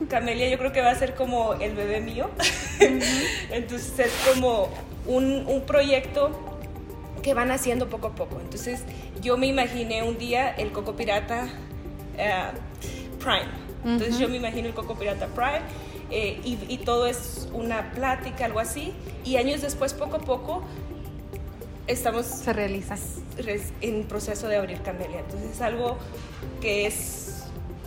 Camelia 0.08 0.48
yo 0.50 0.58
creo 0.58 0.72
que 0.72 0.82
va 0.82 0.90
a 0.90 0.94
ser 0.94 1.14
como 1.14 1.54
el 1.54 1.74
bebé 1.74 2.00
mío, 2.00 2.30
uh 2.38 2.42
-huh. 2.82 3.24
entonces 3.50 3.98
es 3.98 4.12
como 4.32 4.68
un, 5.06 5.46
un 5.46 5.62
proyecto 5.62 6.30
que 7.22 7.34
van 7.34 7.50
haciendo 7.52 7.88
poco 7.88 8.08
a 8.08 8.14
poco, 8.14 8.40
entonces 8.40 8.82
yo 9.22 9.36
me 9.36 9.46
imaginé 9.46 10.02
un 10.02 10.18
día 10.18 10.50
el 10.50 10.72
Coco 10.72 10.96
Pirata 10.96 11.46
uh, 12.14 13.18
Prime, 13.18 13.48
entonces 13.84 14.14
uh 14.14 14.18
-huh. 14.18 14.22
yo 14.22 14.28
me 14.28 14.36
imagino 14.36 14.66
el 14.68 14.74
Coco 14.74 14.96
Pirata 14.96 15.28
Prime 15.28 15.62
eh, 16.12 16.40
y, 16.44 16.58
y, 16.68 16.78
todo 16.78 17.06
es 17.06 17.48
una 17.52 17.90
plática, 17.92 18.44
algo 18.44 18.60
así. 18.60 18.92
Y 19.24 19.36
años 19.36 19.62
después, 19.62 19.94
poco 19.94 20.16
a 20.16 20.20
poco, 20.20 20.62
estamos 21.86 22.26
se 22.26 22.52
realiza 22.52 22.96
en 23.80 24.04
proceso 24.04 24.46
de 24.48 24.56
abrir 24.56 24.80
Camelia. 24.82 25.20
Entonces 25.20 25.52
es 25.52 25.60
algo 25.62 25.98
que 26.60 26.86
es 26.86 27.44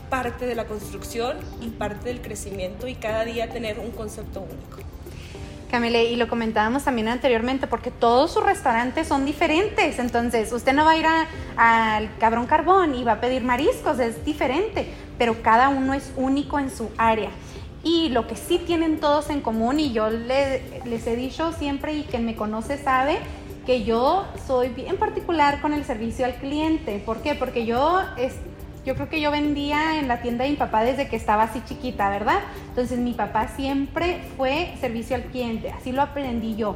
parte 0.09 0.45
de 0.45 0.55
la 0.55 0.65
construcción 0.65 1.37
y 1.61 1.69
parte 1.69 2.09
del 2.09 2.21
crecimiento 2.21 2.87
y 2.87 2.95
cada 2.95 3.25
día 3.25 3.49
tener 3.49 3.79
un 3.79 3.91
concepto 3.91 4.41
único. 4.41 4.85
Camille, 5.69 6.05
y 6.05 6.15
lo 6.15 6.27
comentábamos 6.27 6.83
también 6.83 7.07
anteriormente, 7.07 7.67
porque 7.67 7.89
todos 7.91 8.31
sus 8.31 8.43
restaurantes 8.43 9.07
son 9.07 9.25
diferentes. 9.25 9.99
Entonces, 9.99 10.51
usted 10.51 10.73
no 10.73 10.85
va 10.85 10.91
a 10.91 10.97
ir 10.97 11.05
al 11.57 12.17
Cabrón 12.17 12.45
Carbón 12.45 12.95
y 12.95 13.03
va 13.03 13.13
a 13.13 13.21
pedir 13.21 13.43
mariscos, 13.43 13.99
es 13.99 14.23
diferente, 14.23 14.87
pero 15.17 15.41
cada 15.41 15.69
uno 15.69 15.93
es 15.93 16.11
único 16.15 16.59
en 16.59 16.69
su 16.69 16.89
área. 16.97 17.29
Y 17.85 18.09
lo 18.09 18.27
que 18.27 18.35
sí 18.35 18.57
tienen 18.57 18.99
todos 18.99 19.29
en 19.29 19.39
común, 19.39 19.79
y 19.79 19.93
yo 19.93 20.09
les 20.09 21.07
he 21.07 21.15
dicho 21.15 21.53
siempre, 21.53 21.93
y 21.93 22.03
quien 22.03 22.25
me 22.25 22.35
conoce 22.35 22.77
sabe, 22.77 23.19
que 23.65 23.83
yo 23.83 24.25
soy 24.47 24.69
bien 24.69 24.97
particular 24.97 25.61
con 25.61 25.71
el 25.71 25.85
servicio 25.85 26.25
al 26.25 26.33
cliente. 26.35 27.01
¿Por 27.05 27.21
qué? 27.21 27.35
Porque 27.35 27.65
yo 27.65 28.01
yo 28.85 28.93
creo 28.93 29.09
que 29.09 29.19
yo 29.19 29.31
vendía 29.31 29.99
en 29.99 30.07
la 30.07 30.21
tienda 30.21 30.43
de 30.43 30.51
mi 30.51 30.55
papá 30.57 30.83
desde 30.83 31.07
que 31.07 31.15
estaba 31.15 31.43
así 31.43 31.61
chiquita, 31.65 32.09
¿verdad? 32.09 32.39
Entonces 32.69 32.99
mi 32.99 33.13
papá 33.13 33.47
siempre 33.55 34.21
fue 34.37 34.75
servicio 34.79 35.15
al 35.15 35.23
cliente, 35.23 35.71
así 35.71 35.91
lo 35.91 36.03
aprendí 36.03 36.55
yo. 36.55 36.75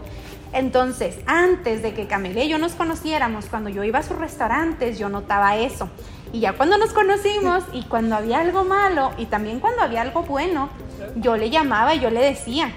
Entonces, 0.52 1.20
antes 1.28 1.84
de 1.84 1.94
que 1.94 2.08
Camila 2.08 2.44
y 2.44 2.50
yo 2.50 2.58
nos 2.58 2.74
conociéramos, 2.74 3.46
cuando 3.46 3.70
yo 3.70 3.84
iba 3.84 4.00
a 4.00 4.04
sus 4.04 4.18
restaurantes, 4.18 4.98
yo 4.98 5.10
notaba 5.10 5.58
eso. 5.58 5.90
Y 6.32 6.42
ya 6.42 6.54
cuando 6.54 6.78
nos 6.78 6.94
conocimos 6.94 7.64
y 7.74 7.84
cuando 7.84 8.16
había 8.16 8.40
algo 8.40 8.64
malo 8.64 9.12
y 9.18 9.26
también 9.26 9.60
cuando 9.60 9.82
había 9.82 10.02
algo 10.02 10.24
bueno, 10.24 10.70
yo 11.16 11.38
le 11.38 11.50
llamaba 11.50 11.96
y 11.96 12.00
yo 12.00 12.10
le 12.10 12.22
decía, 12.22 12.72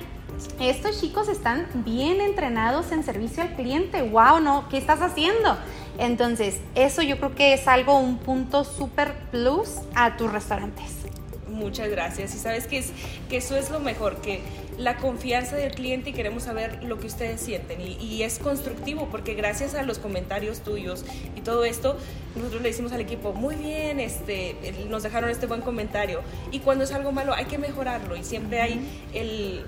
estos 0.60 1.00
chicos 1.00 1.28
están 1.28 1.66
bien 1.74 2.20
entrenados 2.20 2.92
en 2.92 3.04
servicio 3.04 3.42
al 3.42 3.54
cliente, 3.54 4.02
wow, 4.02 4.40
no, 4.40 4.68
¿qué 4.68 4.78
estás 4.78 5.02
haciendo? 5.02 5.56
Entonces, 5.98 6.60
eso 6.74 7.02
yo 7.02 7.18
creo 7.18 7.34
que 7.34 7.52
es 7.52 7.68
algo, 7.68 7.98
un 7.98 8.18
punto 8.18 8.64
súper 8.64 9.14
plus 9.30 9.76
a 9.94 10.16
tus 10.16 10.32
restaurantes. 10.32 11.02
Muchas 11.48 11.90
gracias. 11.90 12.34
Y 12.34 12.38
sabes 12.38 12.66
que, 12.66 12.78
es, 12.78 12.92
que 13.28 13.36
eso 13.36 13.56
es 13.56 13.70
lo 13.70 13.78
mejor, 13.78 14.16
que 14.16 14.40
la 14.78 14.96
confianza 14.96 15.56
del 15.56 15.72
cliente 15.72 16.10
y 16.10 16.12
queremos 16.12 16.44
saber 16.44 16.82
lo 16.84 16.98
que 16.98 17.06
ustedes 17.06 17.40
sienten. 17.40 17.80
Y, 17.80 18.22
es 18.22 18.38
constructivo 18.38 19.08
porque 19.10 19.34
gracias 19.34 19.74
a 19.74 19.82
los 19.82 19.98
comentarios 19.98 20.60
tuyos 20.60 21.04
y 21.36 21.40
todo 21.40 21.64
esto, 21.64 21.96
nosotros 22.36 22.62
le 22.62 22.68
decimos 22.68 22.92
al 22.92 23.00
equipo, 23.00 23.32
muy 23.32 23.56
bien, 23.56 24.00
este, 24.00 24.56
nos 24.88 25.02
dejaron 25.02 25.30
este 25.30 25.46
buen 25.46 25.60
comentario. 25.60 26.20
Y 26.50 26.60
cuando 26.60 26.84
es 26.84 26.92
algo 26.92 27.12
malo 27.12 27.34
hay 27.34 27.46
que 27.46 27.58
mejorarlo 27.58 28.16
y 28.16 28.24
siempre 28.24 28.60
hay 28.60 28.80
el, 29.12 29.64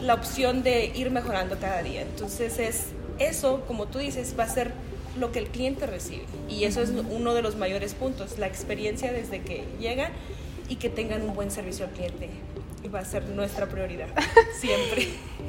la 0.00 0.14
opción 0.14 0.62
de 0.62 0.92
ir 0.94 1.10
mejorando 1.10 1.58
cada 1.58 1.82
día. 1.82 2.02
Entonces 2.02 2.58
es 2.58 2.86
eso, 3.18 3.64
como 3.66 3.86
tú 3.86 3.98
dices, 3.98 4.34
va 4.38 4.44
a 4.44 4.48
ser 4.48 4.72
lo 5.18 5.32
que 5.32 5.38
el 5.38 5.48
cliente 5.48 5.86
recibe. 5.86 6.24
Y 6.48 6.64
eso 6.64 6.80
es 6.82 6.90
uno 6.90 7.34
de 7.34 7.42
los 7.42 7.56
mayores 7.56 7.94
puntos, 7.94 8.38
la 8.38 8.46
experiencia 8.46 9.12
desde 9.12 9.40
que 9.40 9.64
llegan 9.80 10.12
y 10.68 10.76
que 10.76 10.88
tengan 10.88 11.22
un 11.22 11.34
buen 11.34 11.50
servicio 11.50 11.86
al 11.86 11.92
cliente. 11.92 12.28
Y 12.84 12.88
va 12.88 13.00
a 13.00 13.04
ser 13.04 13.24
nuestra 13.30 13.66
prioridad, 13.66 14.08
siempre. 14.60 15.08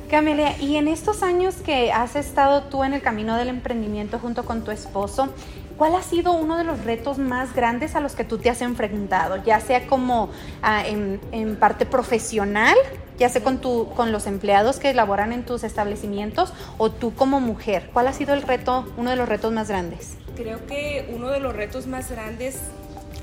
Camelia, 0.09 0.57
y 0.57 0.77
en 0.77 0.87
estos 0.87 1.21
años 1.21 1.55
que 1.55 1.91
has 1.91 2.15
estado 2.15 2.63
tú 2.63 2.83
en 2.83 2.93
el 2.93 3.01
camino 3.01 3.35
del 3.35 3.49
emprendimiento 3.49 4.17
junto 4.17 4.45
con 4.45 4.63
tu 4.63 4.71
esposo, 4.71 5.29
¿cuál 5.77 5.95
ha 5.95 6.01
sido 6.01 6.31
uno 6.31 6.57
de 6.57 6.63
los 6.63 6.83
retos 6.85 7.17
más 7.17 7.53
grandes 7.53 7.95
a 7.95 7.99
los 7.99 8.15
que 8.15 8.23
tú 8.23 8.37
te 8.37 8.49
has 8.49 8.61
enfrentado? 8.61 9.43
Ya 9.43 9.59
sea 9.59 9.85
como 9.85 10.29
ah, 10.61 10.87
en, 10.87 11.19
en 11.31 11.57
parte 11.57 11.85
profesional 11.85 12.75
ya 13.17 13.29
sea 13.29 13.43
con, 13.43 13.59
tu, 13.59 13.89
con 13.95 14.11
los 14.11 14.27
empleados 14.27 14.79
que 14.79 14.93
laboran 14.93 15.31
en 15.31 15.45
tus 15.45 15.63
establecimientos 15.63 16.53
o 16.77 16.91
tú 16.91 17.13
como 17.15 17.39
mujer? 17.39 17.89
¿Cuál 17.93 18.07
ha 18.07 18.13
sido 18.13 18.33
el 18.33 18.41
reto, 18.41 18.85
uno 18.97 19.09
de 19.09 19.15
los 19.15 19.29
retos 19.29 19.51
más 19.51 19.69
grandes? 19.69 20.15
Creo 20.35 20.65
que 20.65 21.09
uno 21.13 21.29
de 21.29 21.39
los 21.39 21.55
retos 21.55 21.87
más 21.87 22.11
grandes 22.11 22.59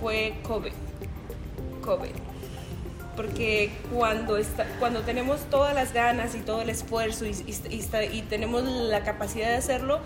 fue 0.01 0.35
COVID. 0.43 0.73
COVID. 1.85 2.22
Porque 3.17 3.71
cuando, 3.93 4.37
está, 4.37 4.67
cuando 4.79 5.03
tenemos 5.03 5.41
todas 5.51 5.75
las 5.75 5.93
ganas 5.93 6.35
y 6.35 6.39
todo 6.41 6.63
el 6.63 6.71
esfuerzo 6.71 7.27
y, 7.27 7.35
y 7.39 8.23
tenemos 8.23 8.63
la 8.65 9.03
capacidad 9.03 9.49
de 9.49 9.57
hacerlo, 9.57 10.01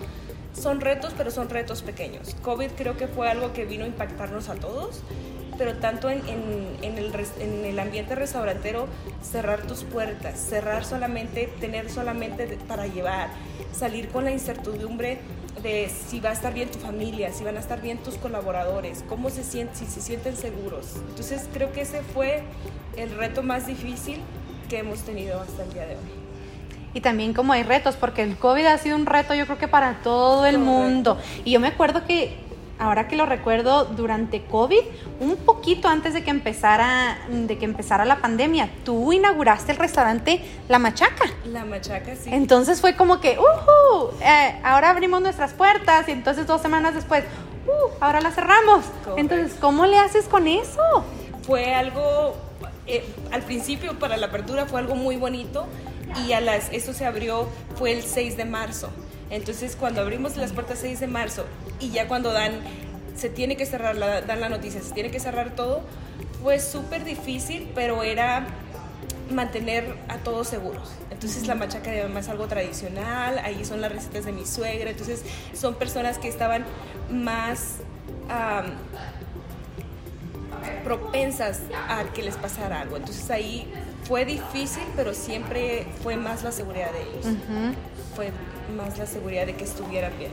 son 0.53 0.81
retos, 0.81 1.13
pero 1.17 1.31
son 1.31 1.49
retos 1.49 1.83
pequeños. 1.83 2.35
COVID 2.43 2.71
creo 2.77 2.97
que 2.97 3.07
fue 3.07 3.29
algo 3.29 3.53
que 3.53 3.65
vino 3.65 3.85
a 3.85 3.87
impactarnos 3.87 4.49
a 4.49 4.55
todos 4.55 5.03
pero 5.59 5.75
tanto 5.75 6.11
en, 6.11 6.23
en, 6.83 6.99
el, 6.99 7.13
en, 7.41 7.65
el, 7.65 7.79
ambiente 7.79 8.15
restaurantero, 8.15 8.89
cerrar 9.23 9.63
tus 9.63 9.85
puertas, 9.85 10.39
cerrar 10.39 10.85
solamente, 10.85 11.49
tener 11.61 11.91
solamente 11.91 12.59
para 12.69 12.87
llevar, 12.87 13.29
salir 13.73 14.09
con 14.09 14.25
la 14.25 14.33
incertidumbre 14.33 15.19
de 15.63 15.89
si 15.89 16.21
va 16.21 16.31
a 16.31 16.33
estar 16.33 16.53
bien 16.53 16.71
tu 16.71 16.79
familia, 16.79 17.33
si 17.33 17.45
van 17.45 17.57
a 17.57 17.61
estar 17.61 17.81
bien 17.81 17.99
tus 17.99 18.17
colaboradores, 18.17 19.05
cómo 19.09 19.31
se 19.31 19.43
sienten, 19.43 19.77
si 19.77 19.87
se 19.87 20.01
sienten 20.01 20.37
seguros. 20.37 20.97
Entonces 21.09 21.49
creo 21.53 21.73
que 21.73 21.83
ese 21.83 22.03
fue 22.03 22.43
el 22.97 23.11
reto 23.17 23.43
más 23.43 23.67
difícil 23.67 24.21
que 24.69 24.79
hemos 24.79 25.01
tenido 25.01 25.41
hasta 25.41 25.65
el 25.65 25.73
día 25.73 25.87
de 25.87 25.95
hoy. 25.95 26.27
Y 26.95 27.01
también 27.03 27.35
como 27.35 27.53
hay 27.53 27.63
retos, 27.63 27.97
porque 27.97 28.23
el 28.23 28.37
COVID 28.37 28.65
ha 28.67 28.79
sido 28.79 28.97
un 28.97 29.05
reto 29.05 29.35
yo 29.35 29.45
creo 29.45 29.59
que 29.59 29.69
para 29.69 30.01
todo 30.03 30.47
el 30.47 30.59
mundo. 30.59 31.19
Y 31.45 31.53
yo 31.53 31.61
me 31.61 31.69
acuerdo 31.69 32.07
que 32.07 32.46
ahora 32.79 33.09
que 33.09 33.17
lo 33.17 33.27
recuerdo, 33.27 33.85
durante 33.85 34.45
COVID, 34.45 34.81
un 35.21 35.37
poquito 35.37 35.89
antes 35.89 36.15
de 36.15 36.23
que 36.23 36.31
empezara, 36.31 37.19
de 37.29 37.59
que 37.59 37.65
empezara 37.65 38.05
la 38.05 38.17
pandemia, 38.21 38.69
tú 38.85 39.13
inauguraste 39.13 39.73
el 39.73 39.79
restaurante 39.79 40.45
La 40.69 40.79
Machaca. 40.79 41.25
La 41.47 41.65
Machaca, 41.65 42.15
sí. 42.17 42.31
Entonces 42.33 42.81
fue 42.81 42.97
como 42.97 43.21
que, 43.21 43.39
uh, 43.39 44.11
ahora 44.63 44.91
abrimos 44.91 45.21
nuestras 45.23 45.53
puertas 45.53 46.09
y 46.09 46.13
entonces 46.13 46.47
dos 46.47 46.61
semanas 46.61 46.95
después, 46.95 47.25
uh, 47.67 47.95
ahora 48.01 48.21
la 48.21 48.31
cerramos. 48.31 48.85
Entonces, 49.17 49.57
¿cómo 49.61 49.87
le 49.87 49.99
haces 49.99 50.27
con 50.27 50.47
eso? 50.47 51.05
Fue 51.43 51.75
algo, 51.75 52.37
eh, 52.87 53.05
al 53.33 53.43
principio 53.43 53.99
para 53.99 54.17
la 54.17 54.27
apertura 54.27 54.67
fue 54.67 54.81
algo 54.81 54.97
muy 54.97 55.17
bonito 55.17 55.67
y 56.27 56.33
a 56.33 56.41
las, 56.41 56.73
eso 56.73 56.93
se 56.93 57.07
abrió, 57.07 57.49
fue 57.77 57.93
el 57.93 58.03
6 58.03 58.37
de 58.37 58.45
marzo. 58.45 58.91
Entonces, 59.31 59.77
cuando 59.77 60.01
abrimos 60.01 60.37
las 60.37 60.53
puertas 60.53 60.79
6 60.81 61.01
de 61.01 61.07
marzo 61.07 61.45
y 61.81 61.91
ya 61.91 62.09
cuando 62.09 62.33
dan, 62.33 62.53
se 63.17 63.29
tiene 63.29 63.57
que 63.57 63.67
cerrar, 63.67 63.97
la, 63.97 64.21
dan 64.23 64.41
la 64.41 64.49
noticia, 64.49 64.81
se 64.83 64.93
tiene 64.93 65.11
que 65.11 65.21
cerrar 65.21 65.55
todo, 65.55 65.83
fue 66.43 66.61
súper 66.61 67.05
difícil, 67.05 67.71
pero 67.75 68.03
era 68.03 68.47
mantener 69.31 69.97
a 70.09 70.19
todos 70.19 70.49
seguros. 70.49 70.93
Entonces 71.11 71.47
la 71.47 71.55
machaca 71.55 71.91
de 71.91 72.03
mamá 72.05 72.21
es 72.21 72.29
algo 72.29 72.47
tradicional, 72.47 73.39
ahí 73.39 73.65
son 73.65 73.81
las 73.81 73.91
recetas 73.91 74.25
de 74.25 74.33
mi 74.33 74.47
suegra, 74.47 74.91
entonces 74.91 75.23
son 75.53 75.75
personas 75.75 76.19
que 76.19 76.29
estaban 76.29 76.65
más 77.11 77.79
propensas 80.85 81.63
a 81.89 82.05
que 82.15 82.23
les 82.23 82.37
pasara 82.37 82.83
algo. 82.83 82.97
Entonces 82.97 83.29
ahí 83.31 83.73
fue 84.07 84.25
difícil, 84.25 84.83
pero 84.95 85.15
siempre 85.15 85.87
fue 86.03 86.17
más 86.17 86.43
la 86.43 86.53
seguridad 86.53 86.91
de 86.93 87.03
ellos. 87.03 87.27
Fue 88.15 88.31
más 88.77 88.99
la 88.99 89.07
seguridad 89.07 89.47
de 89.47 89.55
que 89.55 89.65
estuvieran 89.65 90.17
bien. 90.19 90.31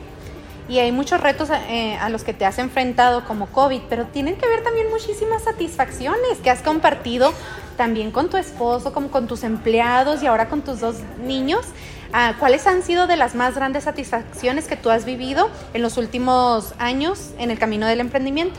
Y 0.68 0.78
hay 0.78 0.92
muchos 0.92 1.20
retos 1.20 1.50
eh, 1.68 1.96
a 2.00 2.08
los 2.08 2.24
que 2.24 2.32
te 2.32 2.46
has 2.46 2.58
enfrentado 2.58 3.24
como 3.26 3.46
COVID, 3.48 3.82
pero 3.88 4.06
tienen 4.06 4.36
que 4.36 4.46
ver 4.46 4.62
también 4.62 4.88
muchísimas 4.88 5.42
satisfacciones 5.42 6.38
que 6.42 6.48
has 6.48 6.62
compartido 6.62 7.34
también 7.76 8.10
con 8.10 8.30
tu 8.30 8.38
esposo, 8.38 8.92
como 8.92 9.10
con 9.10 9.26
tus 9.26 9.44
empleados 9.44 10.22
y 10.22 10.26
ahora 10.26 10.48
con 10.48 10.62
tus 10.62 10.80
dos 10.80 10.96
niños. 11.22 11.66
Ah, 12.14 12.34
¿Cuáles 12.38 12.66
han 12.66 12.82
sido 12.82 13.06
de 13.06 13.16
las 13.16 13.34
más 13.34 13.56
grandes 13.56 13.84
satisfacciones 13.84 14.66
que 14.66 14.76
tú 14.76 14.88
has 14.88 15.04
vivido 15.04 15.50
en 15.74 15.82
los 15.82 15.98
últimos 15.98 16.72
años 16.78 17.32
en 17.38 17.50
el 17.50 17.58
camino 17.58 17.86
del 17.86 18.00
emprendimiento? 18.00 18.58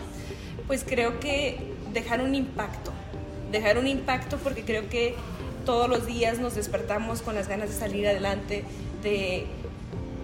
Pues 0.68 0.84
creo 0.84 1.20
que 1.20 1.74
dejar 1.94 2.22
un 2.22 2.36
impacto, 2.36 2.92
dejar 3.56 3.78
un 3.78 3.88
impacto 3.88 4.38
porque 4.38 4.64
creo 4.64 4.90
que 4.90 5.16
todos 5.66 5.90
los 5.90 6.06
días 6.06 6.40
nos 6.40 6.56
despertamos 6.56 7.22
con 7.22 7.36
las 7.36 7.48
ganas 7.48 7.70
de 7.70 7.76
salir 7.76 8.08
adelante, 8.08 8.64
de, 9.02 9.48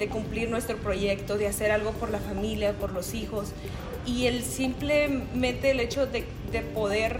cumplir 0.09 0.49
nuestro 0.49 0.77
proyecto, 0.77 1.37
de 1.37 1.47
hacer 1.47 1.71
algo 1.71 1.91
por 1.91 2.09
la 2.09 2.17
familia, 2.17 2.73
por 2.73 2.91
los 2.91 3.13
hijos. 3.13 3.49
Y 4.05 4.25
el 4.25 4.43
simplemente 4.43 5.71
el 5.71 5.79
hecho 5.79 6.07
de, 6.07 6.23
poder 6.73 7.19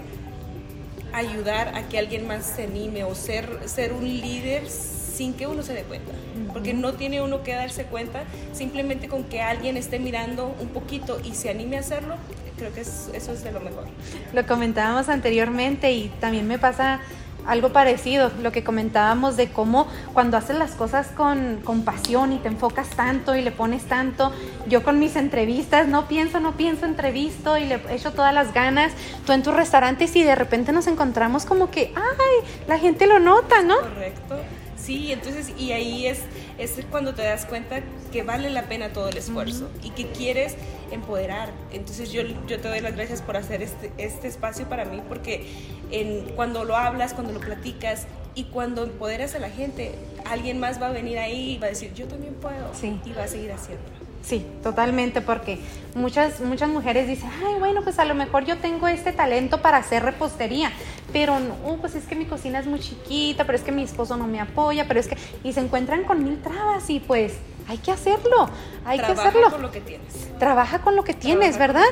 ayudar 1.14 1.76
a 1.76 1.88
que 1.90 2.00
alguien 2.00 2.26
más 2.26 2.46
se 2.46 2.64
anime 2.64 3.04
o 3.04 3.14
ser, 3.14 3.60
ser 3.66 3.94
un 3.94 4.04
líder 4.04 4.68
sin 4.68 5.34
que 5.34 5.46
uno 5.46 5.62
se 5.62 5.74
dé 5.74 5.84
cuenta. 5.84 6.12
Porque 6.52 6.74
no 6.74 6.94
tiene 6.94 7.22
uno 7.22 7.44
que 7.44 7.54
darse 7.54 7.84
cuenta, 7.84 8.24
simplemente 8.52 9.08
con 9.08 9.26
que 9.26 9.42
alguien 9.42 9.78
esté 9.78 10.00
mirando 10.00 10.56
un 10.60 10.70
poquito 10.70 11.20
y 11.24 11.36
se 11.36 11.50
anime 11.50 11.78
a 11.78 11.82
hacerlo, 11.82 12.16
creo 12.62 12.74
que 12.76 12.82
eso 12.82 13.32
es 13.32 13.44
de 13.44 13.52
lo 13.52 13.60
mejor. 13.60 13.86
Lo 14.34 14.46
comentábamos 14.46 15.10
anteriormente 15.10 15.92
y 15.92 16.10
también 16.20 16.48
me 16.48 16.60
pasa 16.60 17.00
algo 17.48 17.74
parecido, 17.74 18.32
lo 18.40 18.52
que 18.52 18.64
comentábamos 18.64 19.36
de 19.36 19.50
cómo 19.50 19.88
cuando 20.14 20.38
haces 20.38 20.56
las 20.60 20.74
cosas 20.74 21.08
con, 21.08 21.62
con, 21.64 21.84
pasión 21.84 22.34
y 22.34 22.38
te 22.38 22.50
enfocas 22.50 22.88
tanto 22.92 23.36
y 23.36 23.42
le 23.42 23.52
pones 23.52 23.86
tanto, 23.86 24.32
yo 24.68 24.84
con 24.84 25.00
mis 25.00 25.16
entrevistas 25.16 25.88
no 25.88 26.08
pienso, 26.08 26.40
no 26.40 26.56
pienso, 26.56 26.86
entrevisto 26.86 27.58
y 27.58 27.66
le 27.66 27.82
echo 27.90 28.12
todas 28.12 28.32
las 28.32 28.54
ganas, 28.54 28.92
tú 29.26 29.32
en 29.32 29.42
tus 29.42 29.56
restaurantes 29.56 30.16
y 30.16 30.22
de 30.22 30.36
repente 30.36 30.72
nos 30.72 30.86
encontramos 30.86 31.46
como 31.46 31.72
que, 31.72 31.92
ay, 31.96 32.48
la 32.68 32.78
gente 32.78 33.08
lo 33.08 33.18
nota, 33.18 33.64
¿no? 33.64 33.80
Correcto. 33.80 34.36
Sí, 34.78 35.12
entonces, 35.12 35.52
y 35.58 35.72
ahí 35.72 36.06
es, 36.06 36.20
es 36.62 36.86
cuando 36.90 37.14
te 37.14 37.24
das 37.24 37.46
cuenta 37.46 37.82
que 38.12 38.24
vale 38.24 38.50
la 38.50 38.64
pena 38.64 38.94
todo 38.94 39.10
el 39.10 39.18
esfuerzo 39.18 39.70
y 39.84 39.90
que 39.92 40.12
quieres 40.12 40.56
empoderar. 40.92 41.52
Entonces 41.72 42.12
yo, 42.12 42.22
yo 42.48 42.60
te 42.60 42.68
doy 42.68 42.82
las 42.82 42.96
gracias 42.96 43.22
por 43.22 43.38
hacer 43.38 43.62
este, 43.62 43.92
este 43.98 44.28
espacio 44.28 44.68
para 44.70 44.86
mí 44.86 45.02
porque 45.08 45.48
en, 45.92 46.26
cuando 46.36 46.64
lo 46.64 46.76
hablas, 46.76 47.14
cuando 47.14 47.34
lo 47.34 47.40
platicas 47.40 48.08
y 48.36 48.46
cuando 48.46 48.84
empoderas 48.84 49.36
a 49.36 49.40
la 49.40 49.50
gente, 49.50 49.96
alguien 50.26 50.60
más 50.60 50.82
va 50.82 50.88
a 50.88 50.92
venir 50.92 51.18
ahí 51.20 51.54
y 51.54 51.58
va 51.58 51.68
a 51.68 51.70
decir, 51.70 51.94
yo 51.94 52.08
también 52.08 52.36
puedo 52.36 52.72
y 53.06 53.14
va 53.14 53.24
a 53.24 53.28
seguir 53.28 53.52
haciéndolo. 53.52 54.01
Sí, 54.24 54.46
totalmente, 54.64 55.22
porque 55.22 55.60
muchas, 55.96 56.40
muchas 56.42 56.70
mujeres 56.70 57.08
dicen, 57.08 57.30
ay, 57.46 57.56
bueno, 57.60 57.82
pues 57.82 58.00
a 58.00 58.06
lo 58.06 58.14
mejor 58.14 58.46
yo 58.46 58.58
tengo 58.58 58.88
este 58.88 59.12
talento 59.12 59.62
para 59.62 59.78
hacer 59.78 60.04
repostería, 60.04 60.72
pero 61.12 61.40
no, 61.40 61.78
pues 61.78 61.96
es 61.96 62.06
que 62.06 62.16
mi 62.16 62.26
cocina 62.26 62.60
es 62.60 62.68
muy 62.68 62.80
chiquita, 62.80 63.46
pero 63.46 63.58
es 63.58 63.64
que 63.64 63.72
mi 63.72 63.84
esposo 63.84 64.18
no 64.18 64.28
me 64.28 64.40
apoya, 64.40 64.88
pero 64.88 65.00
es 65.00 65.08
que, 65.08 65.18
y 65.44 65.54
se 65.54 65.60
encuentran 65.60 66.04
con 66.04 66.24
mil 66.24 66.40
trabas 66.42 66.90
y 66.90 67.00
pues 67.00 67.34
hay 67.68 67.78
que 67.78 67.92
hacerlo, 67.92 68.50
hay 68.86 69.00
que 69.00 69.06
hacerlo. 69.06 69.32
Trabaja 69.32 69.52
con 69.52 69.62
lo 69.62 69.72
que 69.72 69.82
tienes. 69.82 70.40
Trabaja 70.40 70.80
con 70.80 70.96
lo 70.96 71.04
que 71.04 71.14
tienes, 71.14 71.58
¿verdad? 71.58 71.86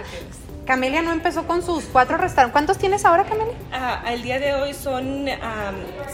Camelia 0.65 1.01
no 1.01 1.11
empezó 1.11 1.47
con 1.47 1.63
sus 1.63 1.85
cuatro 1.85 2.17
restaurantes. 2.17 2.51
¿Cuántos 2.51 2.77
tienes 2.77 3.03
ahora, 3.03 3.23
Camelia? 3.23 3.55
Ah, 3.71 4.03
el 4.07 4.21
día 4.21 4.39
de 4.39 4.53
hoy 4.53 4.75
son 4.75 5.25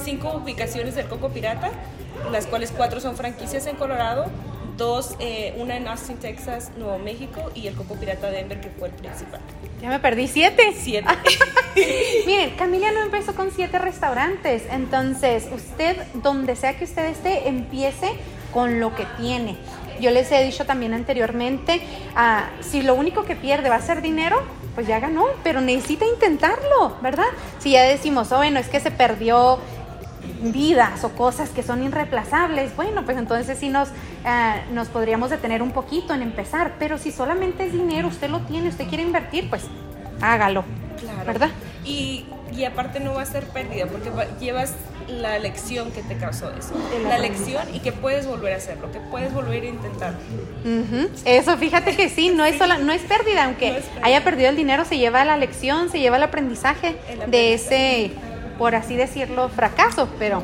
cinco 0.01 0.41
ubicaciones 0.41 0.95
del 0.95 1.07
Coco 1.07 1.27
Pirata, 1.29 1.71
las 2.31 2.47
cuales 2.47 2.71
cuatro 2.71 3.01
son 3.01 3.17
franquicias 3.17 3.67
en 3.67 3.75
Colorado, 3.75 4.27
dos, 4.77 5.15
eh, 5.19 5.53
una 5.57 5.77
en 5.77 5.87
Austin, 5.87 6.17
Texas, 6.17 6.71
Nuevo 6.77 6.97
México 6.99 7.51
y 7.53 7.67
el 7.67 7.75
Coco 7.75 7.95
Pirata 7.95 8.29
Denver, 8.29 8.59
que 8.59 8.69
fue 8.69 8.89
el 8.89 8.93
principal. 8.93 9.41
Ya 9.81 9.89
me 9.89 9.99
perdí 9.99 10.27
siete. 10.27 10.73
Siete. 10.77 11.07
Miren, 12.25 12.51
Camila 12.51 12.91
no 12.91 13.01
empezó 13.01 13.35
con 13.35 13.51
siete 13.51 13.79
restaurantes, 13.79 14.63
entonces 14.71 15.47
usted, 15.53 15.97
donde 16.15 16.55
sea 16.55 16.77
que 16.77 16.85
usted 16.85 17.05
esté, 17.05 17.47
empiece 17.47 18.09
con 18.53 18.79
lo 18.79 18.95
que 18.95 19.05
tiene. 19.17 19.57
Yo 19.99 20.11
les 20.11 20.31
he 20.31 20.43
dicho 20.43 20.65
también 20.65 20.93
anteriormente, 20.93 21.81
ah, 22.15 22.49
si 22.61 22.81
lo 22.81 22.95
único 22.95 23.23
que 23.23 23.35
pierde 23.35 23.69
va 23.69 23.75
a 23.75 23.81
ser 23.81 24.01
dinero, 24.01 24.41
pues 24.75 24.87
ya 24.87 24.99
ganó, 24.99 25.25
pero 25.43 25.61
necesita 25.61 26.05
intentarlo, 26.05 26.97
¿verdad? 27.01 27.27
Si 27.59 27.71
ya 27.71 27.83
decimos, 27.83 28.31
oh, 28.33 28.37
bueno, 28.37 28.59
es 28.59 28.67
que 28.67 28.81
se 28.81 28.91
perdió 28.91 29.59
vidas 30.41 31.03
o 31.03 31.09
cosas 31.09 31.49
que 31.49 31.63
son 31.63 31.83
irreplazables, 31.83 32.75
bueno, 32.75 33.03
pues 33.05 33.17
entonces 33.17 33.57
sí 33.57 33.69
nos, 33.69 33.89
ah, 34.25 34.57
nos 34.71 34.87
podríamos 34.87 35.29
detener 35.29 35.61
un 35.61 35.71
poquito 35.71 36.13
en 36.13 36.21
empezar, 36.21 36.73
pero 36.79 36.97
si 36.97 37.11
solamente 37.11 37.65
es 37.65 37.73
dinero, 37.73 38.07
usted 38.07 38.29
lo 38.29 38.41
tiene, 38.41 38.69
usted 38.69 38.87
quiere 38.87 39.03
invertir, 39.03 39.49
pues 39.49 39.63
hágalo, 40.21 40.63
claro. 40.99 41.25
¿verdad? 41.25 41.49
Y, 41.83 42.25
y 42.55 42.63
aparte 42.63 42.99
no 42.99 43.13
va 43.13 43.21
a 43.21 43.25
ser 43.25 43.45
pérdida, 43.45 43.85
porque 43.87 44.11
llevas 44.39 44.73
la 45.07 45.37
lección 45.37 45.91
que 45.91 46.01
te 46.01 46.17
causó 46.17 46.51
eso, 46.51 46.73
la 47.07 47.19
lección 47.19 47.63
y 47.73 47.79
que 47.79 47.91
puedes 47.91 48.25
volver 48.25 48.53
a 48.53 48.57
hacerlo, 48.57 48.91
que 48.91 48.99
puedes 48.99 49.33
volver 49.33 49.63
a 49.63 49.67
intentarlo. 49.67 50.17
Eso, 51.25 51.57
fíjate 51.57 51.95
que 51.95 52.09
sí, 52.09 52.29
no 52.29 52.43
es 52.43 52.57
sola, 52.57 52.77
no 52.77 52.91
es 52.91 53.03
pérdida, 53.03 53.45
aunque 53.45 53.83
haya 54.01 54.23
perdido 54.23 54.49
el 54.49 54.55
dinero, 54.55 54.83
se 54.85 54.97
lleva 54.97 55.23
la 55.25 55.37
lección, 55.37 55.89
se 55.89 55.99
lleva 55.99 56.17
el 56.17 56.23
aprendizaje, 56.23 56.95
de 57.27 57.53
ese, 57.53 58.11
por 58.57 58.75
así 58.75 58.95
decirlo, 58.95 59.49
fracaso, 59.49 60.07
pero 60.19 60.43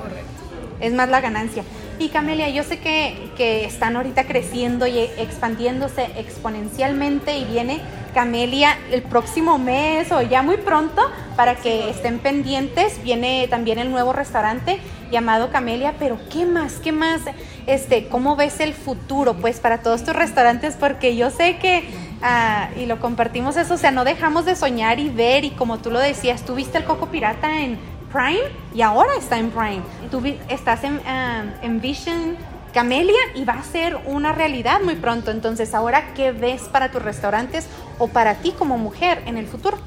es 0.79 0.93
más 0.93 1.09
la 1.09 1.21
ganancia. 1.21 1.63
Y 1.99 2.09
Camelia, 2.09 2.49
yo 2.49 2.63
sé 2.63 2.79
que, 2.79 3.31
que 3.37 3.65
están 3.65 3.95
ahorita 3.95 4.25
creciendo 4.25 4.87
y 4.87 4.97
expandiéndose 4.97 6.09
exponencialmente 6.17 7.37
y 7.37 7.45
viene 7.45 7.79
Camelia 8.13 8.77
el 8.91 9.03
próximo 9.03 9.57
mes 9.57 10.11
o 10.11 10.21
ya 10.21 10.41
muy 10.41 10.57
pronto 10.57 11.01
para 11.35 11.55
que 11.55 11.89
estén 11.89 12.19
pendientes. 12.19 13.01
Viene 13.03 13.47
también 13.49 13.79
el 13.79 13.91
nuevo 13.91 14.13
restaurante 14.13 14.79
llamado 15.11 15.51
Camelia, 15.51 15.93
pero 15.99 16.17
¿qué 16.31 16.45
más? 16.45 16.73
¿Qué 16.75 16.91
más? 16.91 17.21
Este, 17.67 18.07
¿cómo 18.07 18.35
ves 18.35 18.59
el 18.59 18.73
futuro 18.73 19.35
pues 19.35 19.59
para 19.59 19.83
todos 19.83 20.03
tus 20.03 20.15
restaurantes? 20.15 20.75
Porque 20.75 21.15
yo 21.15 21.29
sé 21.29 21.57
que 21.57 21.83
ah, 22.21 22.69
y 22.77 22.85
lo 22.85 22.99
compartimos 22.99 23.57
eso, 23.57 23.75
o 23.75 23.77
sea, 23.77 23.91
no 23.91 24.03
dejamos 24.03 24.45
de 24.45 24.55
soñar 24.55 24.99
y 24.99 25.09
ver 25.09 25.43
y 25.43 25.51
como 25.51 25.77
tú 25.77 25.91
lo 25.91 25.99
decías, 25.99 26.43
tú 26.43 26.55
viste 26.55 26.79
el 26.79 26.85
Coco 26.85 27.07
Pirata 27.07 27.61
en 27.61 27.77
Prime 28.11 28.41
y 28.73 28.81
ahora 28.81 29.09
está 29.17 29.37
en 29.37 29.49
Prime. 29.51 29.81
Tú 30.09 30.21
estás 30.49 30.83
en, 30.83 30.99
ah, 31.05 31.43
en 31.61 31.81
Vision 31.81 32.37
Camelia 32.73 33.19
y 33.35 33.43
va 33.43 33.53
a 33.53 33.63
ser 33.63 33.97
una 34.05 34.31
realidad 34.31 34.81
muy 34.81 34.95
pronto. 34.95 35.31
Entonces, 35.31 35.73
ahora, 35.73 36.13
¿qué 36.13 36.31
ves 36.31 36.63
para 36.63 36.91
tus 36.91 37.01
restaurantes 37.01 37.67
o 37.99 38.07
para 38.07 38.35
ti 38.35 38.51
como 38.51 38.77
mujer 38.77 39.23
en 39.25 39.37
el 39.37 39.47
futuro? 39.47 39.77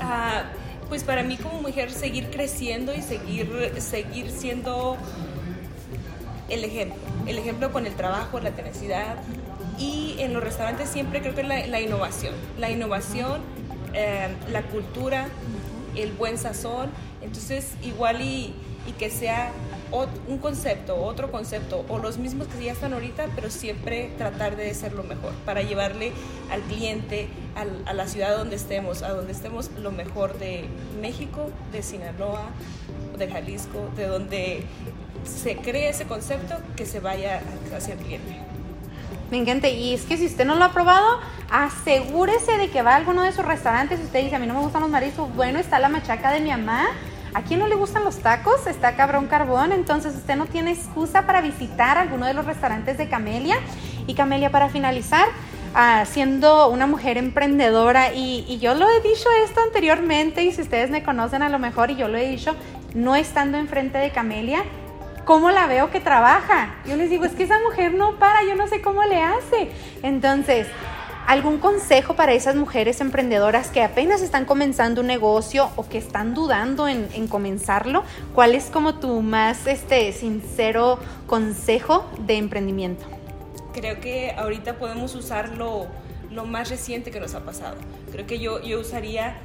Ah, 0.00 0.44
pues 0.88 1.04
para 1.04 1.22
mí 1.22 1.36
como 1.36 1.60
mujer 1.60 1.90
seguir 1.90 2.30
creciendo 2.30 2.94
y 2.94 3.02
seguir, 3.02 3.74
seguir 3.78 4.30
siendo 4.30 4.96
el 6.48 6.64
ejemplo. 6.64 6.96
El 7.26 7.38
ejemplo 7.38 7.72
con 7.72 7.86
el 7.86 7.94
trabajo, 7.94 8.40
la 8.40 8.52
tenacidad. 8.52 9.16
Y 9.78 10.16
en 10.18 10.32
los 10.32 10.42
restaurantes 10.42 10.88
siempre 10.88 11.20
creo 11.20 11.34
que 11.34 11.42
la, 11.42 11.66
la 11.66 11.80
innovación. 11.80 12.34
La 12.58 12.70
innovación, 12.70 13.42
eh, 13.92 14.28
la 14.50 14.62
cultura, 14.62 15.26
el 15.94 16.12
buen 16.12 16.38
sazón. 16.38 16.90
Entonces, 17.28 17.74
igual 17.82 18.22
y, 18.22 18.54
y 18.86 18.92
que 18.92 19.10
sea 19.10 19.52
un 20.26 20.38
concepto, 20.38 20.96
otro 20.96 21.30
concepto, 21.30 21.84
o 21.90 21.98
los 21.98 22.16
mismos 22.16 22.46
que 22.46 22.64
ya 22.64 22.72
están 22.72 22.94
ahorita, 22.94 23.26
pero 23.34 23.50
siempre 23.50 24.10
tratar 24.16 24.56
de 24.56 24.72
ser 24.72 24.94
lo 24.94 25.02
mejor, 25.02 25.34
para 25.44 25.60
llevarle 25.60 26.12
al 26.50 26.62
cliente, 26.62 27.28
a 27.84 27.92
la 27.92 28.08
ciudad 28.08 28.34
donde 28.38 28.56
estemos, 28.56 29.02
a 29.02 29.10
donde 29.10 29.32
estemos 29.32 29.70
lo 29.78 29.90
mejor 29.90 30.38
de 30.38 30.64
México, 31.02 31.50
de 31.70 31.82
Sinaloa, 31.82 32.44
de 33.18 33.28
Jalisco, 33.28 33.90
de 33.94 34.06
donde 34.06 34.62
se 35.24 35.56
cree 35.56 35.90
ese 35.90 36.06
concepto, 36.06 36.56
que 36.76 36.86
se 36.86 37.00
vaya 37.00 37.42
hacia 37.76 37.92
el 37.92 38.00
cliente. 38.00 38.38
Me 39.30 39.36
encanta. 39.36 39.68
Y 39.68 39.92
es 39.92 40.06
que 40.06 40.16
si 40.16 40.24
usted 40.24 40.46
no 40.46 40.54
lo 40.54 40.64
ha 40.64 40.72
probado, 40.72 41.20
asegúrese 41.50 42.56
de 42.56 42.70
que 42.70 42.80
va 42.80 42.92
a 42.92 42.96
alguno 42.96 43.22
de 43.22 43.32
sus 43.32 43.44
restaurantes. 43.44 44.00
Usted 44.00 44.24
dice, 44.24 44.36
a 44.36 44.38
mí 44.38 44.46
no 44.46 44.54
me 44.54 44.60
gustan 44.60 44.80
los 44.80 44.90
mariscos. 44.90 45.34
Bueno, 45.34 45.58
está 45.58 45.78
la 45.78 45.90
machaca 45.90 46.32
de 46.32 46.40
mi 46.40 46.48
mamá 46.48 46.88
¿A 47.38 47.42
quién 47.42 47.60
no 47.60 47.68
le 47.68 47.76
gustan 47.76 48.02
los 48.02 48.18
tacos? 48.18 48.66
Está 48.66 48.96
cabrón 48.96 49.28
carbón, 49.28 49.70
entonces 49.70 50.12
usted 50.16 50.34
no 50.34 50.46
tiene 50.46 50.72
excusa 50.72 51.24
para 51.24 51.40
visitar 51.40 51.96
alguno 51.96 52.26
de 52.26 52.34
los 52.34 52.44
restaurantes 52.44 52.98
de 52.98 53.08
Camelia. 53.08 53.58
Y 54.08 54.14
Camelia, 54.14 54.50
para 54.50 54.68
finalizar, 54.70 55.24
ah, 55.72 56.02
siendo 56.04 56.68
una 56.68 56.88
mujer 56.88 57.16
emprendedora, 57.16 58.12
y, 58.12 58.58
yo 58.58 58.74
lo 58.74 58.90
he 58.90 59.00
dicho 59.02 59.28
esto 59.44 59.60
anteriormente, 59.60 60.42
y 60.42 60.50
si 60.50 60.62
ustedes 60.62 60.90
me 60.90 61.04
conocen 61.04 61.42
a 61.42 61.48
lo 61.48 61.60
mejor, 61.60 61.92
y 61.92 61.94
yo 61.94 62.08
lo 62.08 62.18
he 62.18 62.28
dicho, 62.28 62.56
no 62.92 63.14
estando 63.14 63.56
enfrente 63.56 63.98
de 63.98 64.10
Camelia, 64.10 64.64
¿cómo 65.24 65.52
la 65.52 65.68
veo 65.68 65.92
que 65.92 66.00
trabaja? 66.00 66.74
Yo 66.88 66.96
les 66.96 67.08
digo, 67.08 67.24
es 67.24 67.36
que 67.36 67.44
esa 67.44 67.60
mujer 67.60 67.94
no 67.94 68.18
para, 68.18 68.42
yo 68.42 68.56
no 68.56 68.66
sé 68.66 68.80
cómo 68.82 69.04
le 69.04 69.22
hace. 69.22 69.70
Entonces, 70.02 70.66
¿Algún 71.28 71.58
consejo 71.58 72.16
para 72.16 72.32
esas 72.32 72.56
mujeres 72.56 73.02
emprendedoras 73.02 73.68
que 73.68 73.82
apenas 73.82 74.22
están 74.22 74.46
comenzando 74.46 75.02
un 75.02 75.08
negocio 75.08 75.68
o 75.76 75.86
que 75.86 75.98
están 75.98 76.32
dudando 76.32 76.88
en, 76.88 77.28
comenzarlo? 77.28 78.02
¿Cuál 78.34 78.54
es 78.54 78.70
como 78.70 78.94
tu 78.94 79.20
más 79.20 79.66
este, 79.66 80.10
sincero 80.12 80.98
consejo 81.26 82.06
de 82.20 82.38
emprendimiento? 82.38 83.04
Creo 83.74 84.00
que 84.00 84.30
ahorita 84.30 84.78
podemos 84.78 85.14
usar 85.14 85.50
lo, 85.50 85.88
más 86.46 86.70
reciente 86.70 87.10
que 87.10 87.20
nos 87.20 87.34
ha 87.34 87.44
pasado. 87.44 87.76
Creo 88.10 88.26
que 88.26 88.38
yo, 88.38 88.62
yo 88.62 88.80
usaría 88.80 89.36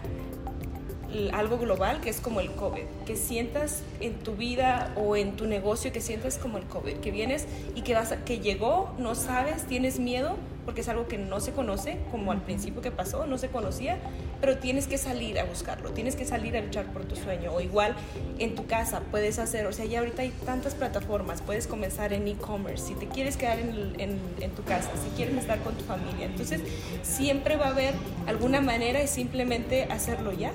algo 1.33 1.57
global 1.57 1.99
que 1.99 2.09
es 2.09 2.21
como 2.21 2.39
el 2.39 2.49
COVID, 2.53 2.85
que 3.05 3.17
sientas 3.17 3.83
en 3.99 4.13
tu 4.19 4.37
vida 4.37 4.93
o 4.95 5.17
en 5.17 5.35
tu 5.35 5.47
negocio 5.47 5.91
que 5.91 5.99
sientas 5.99 6.37
como 6.37 6.57
el 6.57 6.63
COVID, 6.63 6.95
que 7.01 7.11
vienes 7.11 7.45
y 7.75 7.81
que 7.81 7.93
vas 7.93 8.13
que 8.25 8.39
llegó, 8.39 8.95
no 8.97 9.15
sabes, 9.15 9.65
tienes 9.67 9.99
miedo, 9.99 10.37
porque 10.65 10.81
es 10.81 10.89
algo 10.89 11.07
que 11.07 11.17
no 11.17 11.39
se 11.39 11.51
conoce, 11.51 11.99
como 12.11 12.31
al 12.31 12.41
principio 12.41 12.81
que 12.81 12.91
pasó, 12.91 13.25
no 13.25 13.37
se 13.37 13.49
conocía, 13.49 13.97
pero 14.41 14.57
tienes 14.57 14.87
que 14.87 14.97
salir 14.97 15.39
a 15.39 15.45
buscarlo, 15.45 15.91
tienes 15.91 16.15
que 16.15 16.25
salir 16.25 16.55
a 16.57 16.61
luchar 16.61 16.85
por 16.85 17.05
tu 17.05 17.15
sueño, 17.15 17.51
o 17.53 17.61
igual 17.61 17.95
en 18.39 18.55
tu 18.55 18.65
casa 18.65 19.01
puedes 19.11 19.39
hacer, 19.39 19.65
o 19.67 19.73
sea, 19.73 19.85
ya 19.85 19.99
ahorita 19.99 20.21
hay 20.21 20.31
tantas 20.45 20.75
plataformas, 20.75 21.41
puedes 21.41 21.67
comenzar 21.67 22.13
en 22.13 22.27
e-commerce, 22.27 22.87
si 22.87 22.95
te 22.95 23.07
quieres 23.07 23.37
quedar 23.37 23.59
en, 23.59 23.99
en, 23.99 24.19
en, 24.39 24.51
tu 24.51 24.63
casa, 24.63 24.89
si 25.03 25.09
quieres 25.15 25.35
estar 25.37 25.59
con 25.59 25.75
tu 25.75 25.83
familia, 25.83 26.25
entonces 26.25 26.61
siempre 27.01 27.55
va 27.55 27.67
a 27.67 27.69
haber 27.69 27.93
alguna 28.27 28.61
manera 28.61 28.99
de 28.99 29.07
simplemente 29.07 29.83
hacerlo 29.85 30.31
ya, 30.31 30.51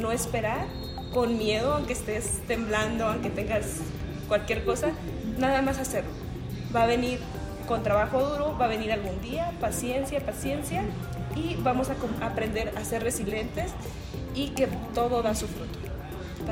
no 0.00 0.12
esperar 0.12 0.66
con 1.12 1.38
miedo, 1.38 1.74
aunque 1.74 1.92
estés 1.92 2.40
temblando, 2.48 3.06
aunque 3.06 3.30
tengas 3.30 3.80
cualquier 4.28 4.64
cosa, 4.64 4.90
nada 5.38 5.62
más 5.62 5.78
hacerlo. 5.78 6.10
Va 6.74 6.82
a 6.82 6.86
venir 6.86 7.20
con 7.66 7.82
trabajo 7.82 8.20
duro, 8.20 8.56
va 8.58 8.66
a 8.66 8.68
venir 8.68 8.92
algún 8.92 9.20
día, 9.20 9.52
paciencia, 9.60 10.24
paciencia, 10.24 10.84
y 11.34 11.56
vamos 11.56 11.88
a 11.90 12.26
aprender 12.26 12.72
a 12.76 12.84
ser 12.84 13.02
resilientes 13.02 13.72
y 14.34 14.50
que 14.50 14.68
todo 14.94 15.22
da 15.22 15.34
su 15.34 15.46
fruto. 15.46 15.78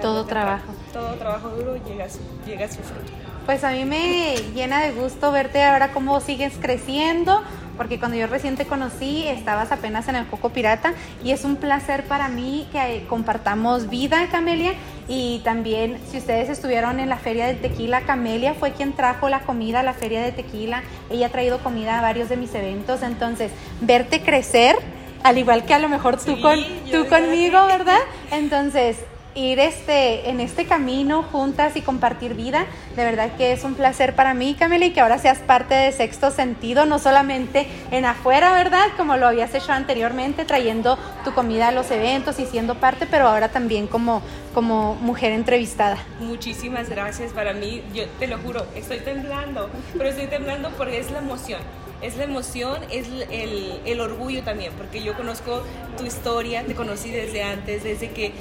todo 0.01 0.25
trabajo. 0.25 0.73
Todo 0.93 1.15
trabajo 1.15 1.51
duro 1.51 1.77
llega 1.77 2.07
llega 2.47 2.65
a 2.67 2.69
su 2.69 2.81
fruto. 2.83 3.13
Pues 3.47 3.65
a 3.65 3.71
mí 3.71 3.85
me 3.85 4.35
llena 4.55 4.83
de 4.83 4.93
gusto 4.93 5.33
verte 5.33 5.63
ahora 5.63 5.93
cómo 5.93 6.21
sigues 6.21 6.55
creciendo, 6.61 7.43
porque 7.77 7.99
cuando 7.99 8.17
yo 8.17 8.27
recién 8.27 8.57
te 8.57 8.67
conocí 8.67 9.27
estabas 9.27 9.73
apenas 9.73 10.07
en 10.09 10.17
el 10.17 10.27
Coco 10.27 10.51
Pirata 10.51 10.93
y 11.25 11.33
es 11.33 11.45
un 11.45 11.57
placer 11.57 12.05
para 12.05 12.29
mí 12.29 12.69
que 12.71 13.05
compartamos 13.09 13.89
vida, 13.89 14.29
Camelia, 14.31 14.75
y 15.09 15.41
también 15.45 15.99
si 16.11 16.19
ustedes 16.19 16.49
estuvieron 16.49 17.01
en 17.01 17.09
la 17.09 17.17
feria 17.17 17.47
del 17.47 17.61
tequila, 17.61 18.03
Camelia 18.03 18.55
fue 18.55 18.73
quien 18.73 18.93
trajo 18.93 19.29
la 19.29 19.41
comida 19.41 19.81
a 19.81 19.83
la 19.83 19.95
feria 19.95 20.23
de 20.23 20.33
tequila, 20.33 20.83
ella 21.11 21.27
ha 21.27 21.31
traído 21.31 21.59
comida 21.59 21.99
a 21.99 22.03
varios 22.03 22.29
de 22.29 22.37
mis 22.37 22.55
eventos, 22.55 23.03
entonces 23.03 23.51
verte 23.81 24.23
crecer, 24.23 24.77
al 25.23 25.39
igual 25.39 25.65
que 25.65 25.75
a 25.75 25.79
lo 25.79 25.89
mejor 25.89 26.19
tú, 26.23 26.41
con, 26.41 26.59
tú 26.91 27.09
conmigo, 27.09 27.65
¿verdad? 27.67 28.01
Entonces, 28.31 28.99
ir 29.35 29.59
este, 29.59 30.29
en 30.29 30.41
este 30.41 30.67
camino 30.67 31.23
juntas 31.23 31.77
y 31.77 31.83
compartir 31.83 32.35
vida. 32.35 32.67
De 32.97 33.05
verdad 33.05 33.37
que 33.37 33.53
es 33.53 33.65
un 33.65 33.75
placer 33.75 34.15
para 34.15 34.35
mí, 34.35 34.55
Camila, 34.59 34.85
y 34.85 34.93
que 34.93 35.01
ahora 35.01 35.19
seas 35.19 35.39
parte 35.39 35.75
de 35.75 35.93
Sexto 35.93 36.31
Sentido, 36.31 36.87
no 36.87 36.99
solamente 36.99 37.67
en 37.91 38.05
afuera, 38.05 38.53
¿verdad? 38.53 38.89
Como 38.97 39.17
lo 39.17 39.27
habías 39.27 39.55
hecho 39.55 39.73
anteriormente, 39.73 40.45
trayendo 40.45 40.99
tu 41.25 41.33
comida 41.33 41.69
a 41.69 41.73
los 41.73 41.91
eventos 41.91 42.39
y 42.39 42.47
siendo 42.47 42.75
parte, 42.77 43.07
pero 43.11 43.29
ahora 43.29 43.49
también 43.49 43.87
como, 43.87 44.23
como 44.55 44.95
mujer 44.97 45.33
entrevistada. 45.33 45.99
Muchísimas 46.21 46.89
gracias 46.89 47.33
para 47.33 47.53
mí, 47.53 47.83
yo 47.95 48.07
te 48.19 48.27
lo 48.27 48.39
juro, 48.39 48.67
estoy 48.75 49.01
temblando, 49.01 49.71
pero 49.97 50.11
estoy 50.11 50.27
temblando 50.27 50.71
porque 50.77 50.99
es 50.99 51.11
la 51.11 51.19
emoción 51.19 51.61
es 52.03 52.17
la 52.17 52.25
emoción, 52.25 52.79
es 52.91 53.07
el, 53.31 53.81
el, 53.85 54.01
orgullo 54.01 54.43
también, 54.43 54.73
porque 54.77 55.03
yo 55.03 55.15
conozco 55.15 55.63
tu 55.97 56.05
historia, 56.05 56.65
te 56.65 56.75
conocí 56.75 57.11
desde 57.11 57.45
antes, 57.45 57.85
desde 57.85 58.11
que 58.11 58.33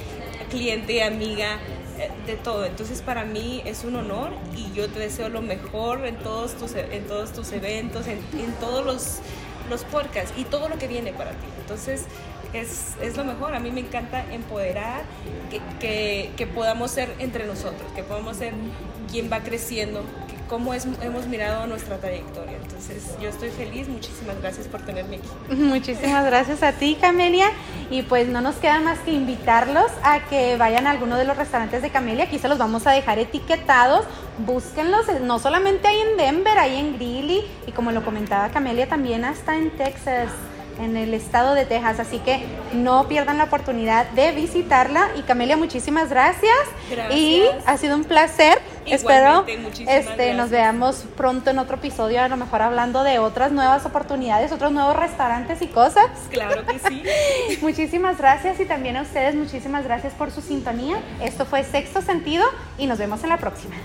cliente, 0.52 1.02
amiga, 1.02 1.58
eh, 1.98 2.10
de 2.26 2.36
todo. 2.36 2.66
Entonces 2.66 3.00
para 3.00 3.24
mí 3.24 3.62
es 3.64 3.84
un 3.84 3.96
honor 3.96 4.30
y 4.54 4.72
yo 4.72 4.88
te 4.88 5.00
deseo 5.00 5.28
lo 5.30 5.40
mejor 5.40 6.04
en 6.06 6.16
todos 6.16 6.54
tus, 6.54 6.74
en 6.74 7.06
todos 7.06 7.32
tus 7.32 7.50
eventos, 7.52 8.06
en, 8.06 8.20
todos 8.60 8.84
los, 8.84 9.18
los 9.70 9.84
podcasts 9.84 10.32
y 10.36 10.44
todo 10.44 10.68
lo 10.68 10.78
que 10.78 10.86
viene 10.86 11.12
para 11.12 11.30
ti. 11.30 11.46
Entonces 11.60 12.04
es, 12.52 12.92
es 13.00 13.16
lo 13.16 13.24
mejor. 13.24 13.54
A 13.54 13.60
mí 13.60 13.70
me 13.70 13.80
encanta 13.80 14.24
empoderar, 14.30 15.04
que, 15.80 16.30
que 16.36 16.46
podamos 16.46 16.90
ser 16.90 17.14
entre 17.18 17.46
nosotros, 17.46 17.90
que 17.96 18.02
podamos 18.02 18.36
ser 18.36 18.52
quien 19.10 19.30
va 19.32 19.40
creciendo, 19.40 20.02
cómo 20.52 20.74
es, 20.74 20.86
hemos 21.00 21.26
mirado 21.28 21.66
nuestra 21.66 21.96
trayectoria. 21.96 22.58
Entonces, 22.62 23.16
yo 23.18 23.30
estoy 23.30 23.48
feliz. 23.48 23.88
Muchísimas 23.88 24.38
gracias 24.38 24.68
por 24.68 24.82
tenerme 24.82 25.16
aquí. 25.16 25.54
Muchísimas 25.54 26.26
gracias 26.26 26.62
a 26.62 26.72
ti, 26.72 26.98
Camelia. 27.00 27.46
Y 27.90 28.02
pues 28.02 28.28
no 28.28 28.42
nos 28.42 28.56
queda 28.56 28.78
más 28.80 28.98
que 28.98 29.12
invitarlos 29.12 29.90
a 30.02 30.20
que 30.28 30.58
vayan 30.58 30.86
a 30.86 30.90
alguno 30.90 31.16
de 31.16 31.24
los 31.24 31.38
restaurantes 31.38 31.80
de 31.80 31.88
Camelia. 31.88 32.24
Aquí 32.24 32.38
se 32.38 32.48
los 32.48 32.58
vamos 32.58 32.86
a 32.86 32.90
dejar 32.90 33.18
etiquetados. 33.18 34.04
Búsquenlos. 34.46 35.06
No 35.22 35.38
solamente 35.38 35.88
hay 35.88 35.98
en 36.00 36.18
Denver, 36.18 36.58
hay 36.58 36.76
en 36.76 36.96
Greeley. 36.96 37.46
Y 37.66 37.72
como 37.72 37.90
lo 37.90 38.04
comentaba 38.04 38.50
Camelia, 38.50 38.86
también 38.86 39.24
hasta 39.24 39.56
en 39.56 39.70
Texas 39.70 40.28
en 40.80 40.96
el 40.96 41.14
estado 41.14 41.54
de 41.54 41.64
Texas, 41.64 42.00
así 42.00 42.18
que 42.18 42.44
no 42.72 43.08
pierdan 43.08 43.38
la 43.38 43.44
oportunidad 43.44 44.08
de 44.10 44.32
visitarla. 44.32 45.10
Y 45.16 45.22
Camelia, 45.22 45.56
muchísimas 45.56 46.10
gracias. 46.10 46.52
gracias. 46.90 47.18
Y 47.18 47.44
ha 47.66 47.76
sido 47.76 47.96
un 47.96 48.04
placer. 48.04 48.60
Espero 48.84 49.44
este, 49.86 50.34
nos 50.34 50.50
veamos 50.50 51.04
pronto 51.16 51.50
en 51.50 51.58
otro 51.58 51.76
episodio, 51.76 52.20
a 52.20 52.28
lo 52.28 52.36
mejor 52.36 52.62
hablando 52.62 53.04
de 53.04 53.20
otras 53.20 53.52
nuevas 53.52 53.86
oportunidades, 53.86 54.50
otros 54.50 54.72
nuevos 54.72 54.96
restaurantes 54.96 55.62
y 55.62 55.68
cosas. 55.68 56.06
Claro 56.30 56.66
que 56.66 56.78
sí. 56.80 57.02
muchísimas 57.62 58.18
gracias 58.18 58.58
y 58.58 58.64
también 58.64 58.96
a 58.96 59.02
ustedes 59.02 59.34
muchísimas 59.36 59.84
gracias 59.84 60.12
por 60.14 60.32
su 60.32 60.40
sintonía. 60.40 60.96
Esto 61.22 61.44
fue 61.44 61.62
Sexto 61.62 62.02
Sentido 62.02 62.44
y 62.76 62.86
nos 62.86 62.98
vemos 62.98 63.22
en 63.22 63.30
la 63.30 63.36
próxima. 63.36 63.76